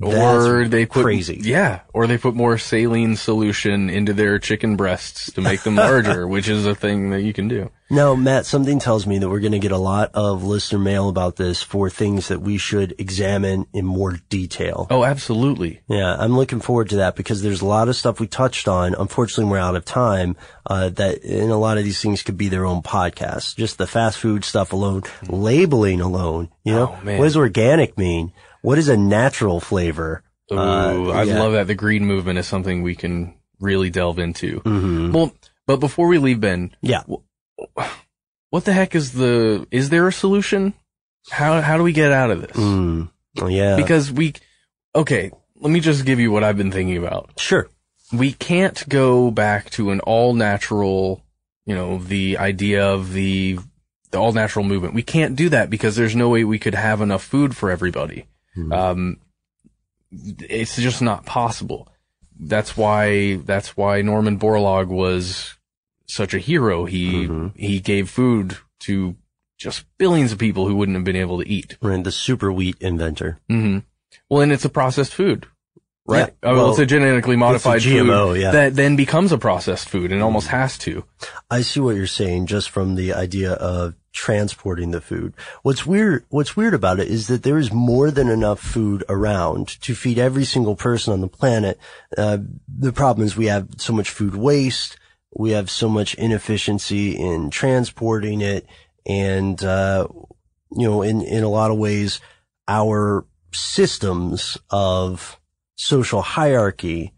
Or 0.02 0.68
they 0.68 0.86
put 0.86 1.04
crazy. 1.04 1.40
yeah, 1.44 1.82
or 1.94 2.08
they 2.08 2.18
put 2.18 2.34
more 2.36 2.58
saline 2.58 3.16
solution 3.16 3.90
into 3.90 4.14
their 4.14 4.40
chicken 4.40 4.76
breasts 4.76 5.32
to 5.34 5.42
make 5.42 5.64
them 5.64 5.76
larger, 5.76 6.28
which 6.30 6.48
is 6.48 6.66
a 6.66 6.76
thing 6.76 7.10
that 7.10 7.22
you 7.24 7.34
can 7.34 7.48
do. 7.48 7.70
Now, 7.90 8.16
Matt, 8.16 8.46
something 8.46 8.80
tells 8.80 9.06
me 9.06 9.18
that 9.20 9.28
we're 9.28 9.42
going 9.42 9.52
to 9.52 9.60
get 9.60 9.74
a 9.74 9.78
lot 9.78 10.12
of 10.14 10.46
listener 10.46 10.80
mail 10.80 11.10
about 11.10 11.36
this 11.36 11.62
for 11.62 11.90
things 11.90 12.30
that 12.30 12.40
we 12.40 12.58
should 12.58 12.96
examine 12.98 13.66
in 13.74 13.86
more 13.86 14.18
detail. 14.30 14.88
Oh, 14.90 15.04
absolutely. 15.04 15.82
Yeah, 15.90 16.16
I'm 16.18 16.38
looking 16.38 16.62
forward 16.62 16.90
to 16.92 16.96
that 16.98 17.18
because 17.18 17.42
there's 17.42 17.60
a 17.62 17.66
lot 17.66 17.90
of 17.90 17.98
stuff 17.98 18.22
we 18.22 18.28
touched 18.28 18.70
on. 18.70 18.96
Unfortunately, 18.96 19.52
we're 19.52 19.58
out 19.58 19.76
of 19.76 19.84
time. 19.84 20.38
Uh, 20.66 20.88
that 20.88 21.22
and 21.26 21.52
a 21.52 21.58
lot 21.58 21.78
of 21.78 21.84
these 21.84 22.02
things 22.02 22.24
could 22.24 22.38
be 22.38 22.48
their 22.48 22.66
own 22.66 22.82
podcast. 22.82 23.58
Just 23.58 23.78
the 23.78 23.88
fast 23.88 24.20
food 24.20 24.46
stuff 24.46 24.72
alone, 24.72 25.04
labeling 25.28 26.00
alone. 26.00 26.48
You 26.64 26.74
know, 26.74 26.98
Oh, 27.04 27.18
what 27.18 27.24
does 27.26 27.36
organic 27.36 27.98
mean? 27.98 28.32
What 28.62 28.78
is 28.78 28.90
a 28.90 28.98
natural 28.98 29.60
flavor? 29.60 30.24
Ooh, 30.52 30.58
Uh, 30.58 31.12
I 31.14 31.24
yeah. 31.24 31.40
love 31.40 31.54
that. 31.54 31.68
The 31.68 31.76
green 31.76 32.06
movement 32.06 32.38
is 32.40 32.48
something 32.48 32.82
we 32.84 32.96
can 32.96 33.34
really 33.60 33.90
delve 33.90 34.20
into. 34.20 34.60
Mhm. 34.62 35.12
Well, 35.14 35.34
but 35.68 35.78
before 35.78 36.08
we 36.08 36.18
leave, 36.18 36.40
Ben, 36.42 36.72
Yeah. 36.82 37.04
what 38.50 38.66
the 38.66 38.74
heck 38.74 38.96
is 38.96 39.14
the? 39.14 39.66
Is 39.72 39.90
there 39.90 40.08
a 40.08 40.14
solution? 40.14 40.74
How 41.30 41.62
how 41.62 41.78
do 41.78 41.84
we 41.84 41.94
get 41.94 42.12
out 42.12 42.32
of 42.32 42.42
this? 42.42 42.58
Mm. 42.58 43.10
Oh, 43.40 43.48
yeah. 43.48 43.76
Because 43.78 44.12
we, 44.12 44.34
okay, 44.96 45.32
let 45.60 45.72
me 45.72 45.80
just 45.80 46.06
give 46.06 46.20
you 46.20 46.32
what 46.32 46.44
I've 46.44 46.58
been 46.58 46.72
thinking 46.72 46.98
about. 46.98 47.32
Sure. 47.38 47.70
We 48.12 48.34
can't 48.34 48.88
go 48.90 49.32
back 49.32 49.70
to 49.72 49.92
an 49.92 50.02
all 50.02 50.34
natural, 50.34 51.24
you 51.66 51.74
know, 51.76 52.00
the 52.00 52.38
idea 52.38 52.84
of 52.86 53.14
the, 53.14 53.60
the 54.12 54.18
all 54.18 54.34
natural 54.34 54.66
movement. 54.66 54.94
We 54.96 55.04
can't 55.04 55.36
do 55.38 55.48
that 55.50 55.70
because 55.70 55.96
there's 55.96 56.16
no 56.16 56.28
way 56.28 56.44
we 56.44 56.60
could 56.60 56.76
have 56.76 57.00
enough 57.00 57.24
food 57.24 57.56
for 57.56 57.72
everybody. 57.72 58.26
Um, 58.72 59.18
it's 60.12 60.76
just 60.76 61.02
not 61.02 61.26
possible. 61.26 61.88
That's 62.40 62.76
why, 62.76 63.36
that's 63.38 63.78
why 63.78 64.02
Norman 64.02 64.40
Borlaug 64.40 64.88
was 64.88 65.58
such 66.08 66.34
a 66.34 66.40
hero. 66.40 66.86
He, 66.86 67.30
he 67.56 67.80
gave 67.80 68.10
food 68.10 68.58
to 68.82 69.16
just 69.58 69.86
billions 69.98 70.32
of 70.32 70.40
people 70.40 70.68
who 70.68 70.76
wouldn't 70.76 70.96
have 70.96 71.06
been 71.06 71.16
able 71.16 71.40
to 71.40 71.48
eat. 71.48 71.78
Right, 71.82 72.04
the 72.04 72.12
super 72.12 72.52
wheat 72.52 72.78
inventor. 72.82 73.40
hmm 73.48 73.80
Well, 74.28 74.42
and 74.42 74.52
it's 74.52 74.66
a 74.66 74.70
processed 74.70 75.14
food, 75.14 75.46
right? 76.06 76.34
Yeah, 76.44 76.50
oh, 76.50 76.56
well, 76.56 76.70
it's 76.72 76.80
a 76.80 76.86
genetically 76.86 77.36
modified 77.36 77.78
a 77.78 77.86
GMO, 77.86 78.34
food 78.34 78.42
yeah. 78.42 78.52
that 78.52 78.76
then 78.76 78.96
becomes 78.96 79.32
a 79.32 79.38
processed 79.38 79.88
food 79.88 80.12
and 80.12 80.24
almost 80.24 80.48
has 80.48 80.80
to. 80.80 81.06
I 81.50 81.62
see 81.62 81.80
what 81.80 81.96
you're 81.96 82.08
saying 82.08 82.48
just 82.48 82.72
from 82.72 82.96
the 82.96 83.14
idea 83.14 83.54
of 83.54 83.94
transporting 84.14 84.92
the 84.92 85.02
food. 85.02 85.34
What's 85.64 85.86
weird, 85.86 86.26
what's 86.30 86.58
weird 86.58 86.74
about 86.74 87.00
it 87.00 87.08
is 87.08 87.28
that 87.28 87.44
there 87.44 87.58
is 87.58 87.72
more 87.72 88.12
than 88.12 88.30
enough 88.30 88.60
food 88.60 89.04
around 89.08 89.68
to 89.82 89.96
feed 89.96 90.20
every 90.20 90.46
single 90.46 90.76
person 90.76 91.14
on 91.14 91.22
the 91.22 91.28
planet. 91.28 91.80
Uh, 92.18 92.40
the 92.68 92.94
problem 92.94 93.26
is 93.26 93.38
we 93.38 93.48
have 93.48 93.70
so 93.78 93.94
much 93.94 94.10
food 94.10 94.36
waste. 94.36 94.98
We 95.34 95.52
have 95.52 95.70
so 95.70 95.88
much 95.88 96.14
inefficiency 96.16 97.12
in 97.12 97.50
transporting 97.50 98.42
it. 98.42 98.68
And, 99.06 99.64
uh, 99.64 100.08
you 100.72 100.88
know, 100.88 101.02
in, 101.02 101.22
in 101.22 101.44
a 101.44 101.50
lot 101.50 101.72
of 101.72 101.78
ways, 101.78 102.20
our 102.68 103.26
systems 103.54 104.58
of 104.70 105.40
social 105.76 106.22
hierarchy, 106.22 107.14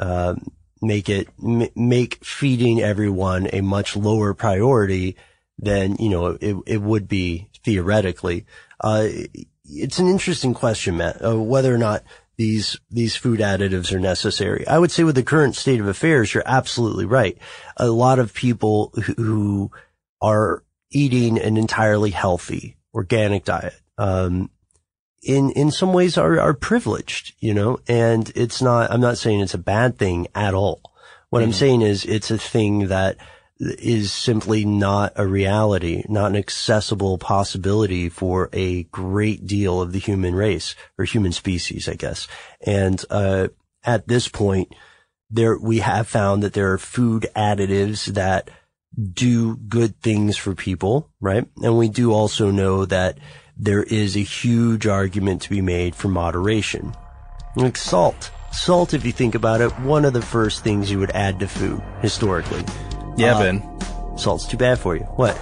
uh, 0.00 0.34
make 0.80 1.08
it 1.08 1.28
m- 1.42 1.68
make 1.76 2.24
feeding 2.24 2.80
everyone 2.80 3.48
a 3.52 3.60
much 3.60 3.96
lower 3.96 4.34
priority 4.34 5.16
than 5.58 5.96
you 5.96 6.08
know 6.08 6.38
it, 6.40 6.56
it 6.66 6.82
would 6.82 7.08
be 7.08 7.48
theoretically. 7.64 8.46
Uh, 8.80 9.08
it's 9.64 9.98
an 9.98 10.08
interesting 10.08 10.54
question, 10.54 10.96
Matt, 10.96 11.24
uh, 11.24 11.40
whether 11.40 11.74
or 11.74 11.78
not 11.78 12.02
these 12.36 12.78
these 12.90 13.16
food 13.16 13.40
additives 13.40 13.92
are 13.92 14.00
necessary. 14.00 14.66
I 14.66 14.78
would 14.78 14.90
say 14.90 15.04
with 15.04 15.14
the 15.14 15.22
current 15.22 15.56
state 15.56 15.80
of 15.80 15.86
affairs, 15.86 16.34
you're 16.34 16.42
absolutely 16.46 17.04
right. 17.04 17.38
A 17.76 17.88
lot 17.88 18.18
of 18.18 18.34
people 18.34 18.92
who, 18.94 19.14
who 19.14 19.70
are 20.20 20.64
eating 20.90 21.38
an 21.38 21.56
entirely 21.56 22.10
healthy 22.10 22.76
organic 22.94 23.44
diet. 23.44 23.74
Um, 23.98 24.50
in, 25.22 25.50
in 25.52 25.70
some 25.70 25.92
ways 25.92 26.18
are, 26.18 26.40
are 26.40 26.54
privileged, 26.54 27.34
you 27.38 27.54
know, 27.54 27.78
and 27.88 28.30
it's 28.34 28.60
not, 28.60 28.90
I'm 28.90 29.00
not 29.00 29.18
saying 29.18 29.40
it's 29.40 29.54
a 29.54 29.58
bad 29.58 29.96
thing 29.98 30.26
at 30.34 30.54
all. 30.54 30.80
What 31.30 31.42
I'm 31.42 31.52
saying 31.52 31.80
is 31.80 32.04
it's 32.04 32.30
a 32.30 32.36
thing 32.36 32.88
that 32.88 33.16
is 33.62 34.12
simply 34.12 34.64
not 34.64 35.12
a 35.16 35.26
reality, 35.26 36.04
not 36.08 36.30
an 36.30 36.36
accessible 36.36 37.16
possibility 37.16 38.08
for 38.08 38.50
a 38.52 38.84
great 38.84 39.46
deal 39.46 39.80
of 39.80 39.92
the 39.92 39.98
human 39.98 40.34
race 40.34 40.74
or 40.98 41.04
human 41.04 41.32
species, 41.32 41.88
I 41.88 41.94
guess. 41.94 42.26
And, 42.60 43.04
uh, 43.10 43.48
at 43.84 44.08
this 44.08 44.28
point, 44.28 44.74
there, 45.30 45.56
we 45.58 45.78
have 45.78 46.08
found 46.08 46.42
that 46.42 46.52
there 46.52 46.72
are 46.72 46.78
food 46.78 47.26
additives 47.34 48.06
that 48.14 48.50
do 49.12 49.56
good 49.56 50.00
things 50.00 50.36
for 50.36 50.54
people, 50.54 51.08
right? 51.20 51.46
And 51.62 51.78
we 51.78 51.88
do 51.88 52.12
also 52.12 52.50
know 52.50 52.84
that 52.86 53.18
there 53.56 53.82
is 53.82 54.16
a 54.16 54.20
huge 54.20 54.86
argument 54.86 55.42
to 55.42 55.50
be 55.50 55.60
made 55.60 55.94
for 55.94 56.08
moderation. 56.08 56.94
Like 57.56 57.76
salt. 57.76 58.30
Salt, 58.52 58.92
if 58.92 59.06
you 59.06 59.12
think 59.12 59.34
about 59.34 59.60
it, 59.60 59.70
one 59.80 60.04
of 60.04 60.12
the 60.12 60.22
first 60.22 60.62
things 60.62 60.90
you 60.90 60.98
would 60.98 61.10
add 61.12 61.40
to 61.40 61.48
food 61.48 61.82
historically. 62.00 62.64
Yeah, 63.16 63.36
Uh, 63.36 63.40
Ben. 63.42 64.18
Salt's 64.18 64.46
too 64.46 64.56
bad 64.56 64.78
for 64.78 64.96
you. 64.96 65.04
What? 65.04 65.38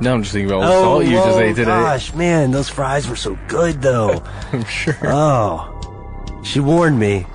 No, 0.00 0.14
I'm 0.14 0.22
just 0.22 0.32
thinking 0.32 0.50
about 0.50 0.62
all 0.64 0.68
the 0.68 0.80
salt 0.82 1.04
you 1.04 1.10
just 1.12 1.38
oh, 1.38 1.40
ate 1.40 1.56
today. 1.56 1.64
gosh, 1.66 2.12
man, 2.14 2.50
those 2.50 2.68
fries 2.68 3.08
were 3.08 3.16
so 3.16 3.38
good 3.46 3.82
though. 3.82 4.22
I'm 4.52 4.64
sure. 4.64 4.96
Oh, 5.04 6.40
she 6.42 6.58
warned 6.60 6.98
me. 6.98 7.26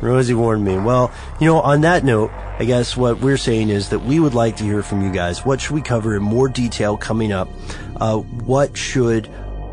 Rosie 0.00 0.32
warned 0.34 0.64
me. 0.64 0.78
Well, 0.78 1.12
you 1.40 1.46
know, 1.46 1.60
on 1.60 1.82
that 1.82 2.04
note, 2.04 2.30
I 2.58 2.64
guess 2.64 2.96
what 2.96 3.20
we're 3.20 3.36
saying 3.36 3.68
is 3.68 3.90
that 3.90 3.98
we 3.98 4.20
would 4.20 4.32
like 4.34 4.56
to 4.56 4.64
hear 4.64 4.82
from 4.82 5.02
you 5.02 5.10
guys. 5.12 5.44
What 5.44 5.60
should 5.60 5.74
we 5.74 5.82
cover 5.82 6.16
in 6.16 6.22
more 6.22 6.48
detail 6.48 6.96
coming 6.96 7.32
up? 7.32 7.48
Uh, 7.96 8.18
what 8.18 8.76
should 8.76 9.28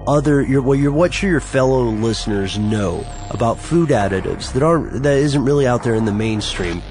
other 0.07 0.41
your 0.41 0.63
well 0.63 0.77
your 0.77 0.91
what 0.91 1.13
should 1.13 1.29
your 1.29 1.39
fellow 1.39 1.83
listeners 1.83 2.57
know 2.57 3.05
about 3.29 3.59
food 3.59 3.89
additives 3.89 4.51
that 4.53 4.63
aren't 4.63 5.03
that 5.03 5.17
isn't 5.17 5.45
really 5.45 5.67
out 5.67 5.83
there 5.83 5.95
in 5.95 6.05
the 6.05 6.11
mainstream? 6.11 6.81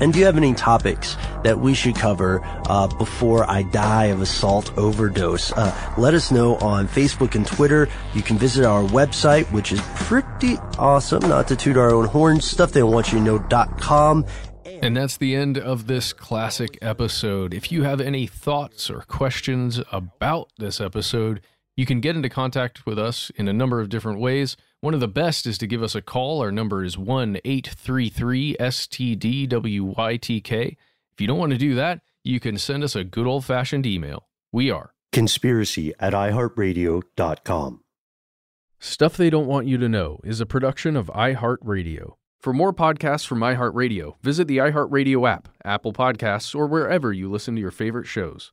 And 0.00 0.12
do 0.12 0.18
you 0.18 0.24
have 0.24 0.36
any 0.36 0.54
topics 0.54 1.16
that 1.44 1.60
we 1.60 1.74
should 1.74 1.94
cover 1.94 2.40
uh, 2.66 2.88
before 2.88 3.48
I 3.48 3.62
die 3.62 4.06
of 4.06 4.20
a 4.20 4.26
salt 4.26 4.76
overdose? 4.78 5.52
Uh, 5.52 5.94
let 5.98 6.14
us 6.14 6.30
know 6.30 6.56
on 6.56 6.88
Facebook 6.88 7.34
and 7.34 7.46
Twitter. 7.46 7.88
You 8.14 8.22
can 8.22 8.38
visit 8.38 8.64
our 8.64 8.82
website, 8.82 9.50
which 9.52 9.72
is 9.72 9.80
pretty 9.96 10.56
awesome. 10.78 11.28
Not 11.28 11.48
to 11.48 11.56
toot 11.56 11.76
our 11.76 11.90
own 11.90 12.06
horn, 12.06 12.40
stuff 12.40 12.72
they 12.72 12.82
want 12.82 13.12
you 13.12 13.20
know.com. 13.20 14.24
And 14.82 14.96
that's 14.96 15.18
the 15.18 15.34
end 15.34 15.58
of 15.58 15.86
this 15.86 16.14
classic 16.14 16.78
episode. 16.80 17.52
If 17.52 17.70
you 17.70 17.82
have 17.82 18.00
any 18.00 18.26
thoughts 18.26 18.88
or 18.88 19.00
questions 19.02 19.80
about 19.92 20.50
this 20.56 20.80
episode, 20.80 21.42
you 21.76 21.84
can 21.84 22.00
get 22.00 22.16
into 22.16 22.30
contact 22.30 22.86
with 22.86 22.98
us 22.98 23.30
in 23.36 23.48
a 23.48 23.52
number 23.52 23.80
of 23.80 23.90
different 23.90 24.20
ways. 24.20 24.56
One 24.82 24.94
of 24.94 25.00
the 25.00 25.08
best 25.08 25.46
is 25.46 25.58
to 25.58 25.66
give 25.66 25.82
us 25.82 25.94
a 25.94 26.00
call. 26.00 26.40
Our 26.40 26.50
number 26.50 26.82
is 26.82 26.96
1 26.96 27.36
833 27.44 28.56
STDWYTK. 28.58 30.52
If 31.12 31.20
you 31.20 31.26
don't 31.26 31.38
want 31.38 31.52
to 31.52 31.58
do 31.58 31.74
that, 31.74 32.00
you 32.24 32.40
can 32.40 32.56
send 32.56 32.82
us 32.82 32.96
a 32.96 33.04
good 33.04 33.26
old 33.26 33.44
fashioned 33.44 33.84
email. 33.84 34.26
We 34.50 34.70
are 34.70 34.94
Conspiracy 35.12 35.92
at 36.00 36.14
iHeartRadio.com. 36.14 37.80
Stuff 38.78 39.18
They 39.18 39.28
Don't 39.28 39.46
Want 39.46 39.66
You 39.66 39.76
to 39.76 39.88
Know 39.90 40.18
is 40.24 40.40
a 40.40 40.46
production 40.46 40.96
of 40.96 41.08
iHeartRadio. 41.08 42.14
For 42.38 42.54
more 42.54 42.72
podcasts 42.72 43.26
from 43.26 43.40
iHeartRadio, 43.40 44.14
visit 44.22 44.48
the 44.48 44.56
iHeartRadio 44.56 45.28
app, 45.28 45.50
Apple 45.62 45.92
Podcasts, 45.92 46.54
or 46.54 46.66
wherever 46.66 47.12
you 47.12 47.30
listen 47.30 47.54
to 47.54 47.60
your 47.60 47.70
favorite 47.70 48.06
shows. 48.06 48.52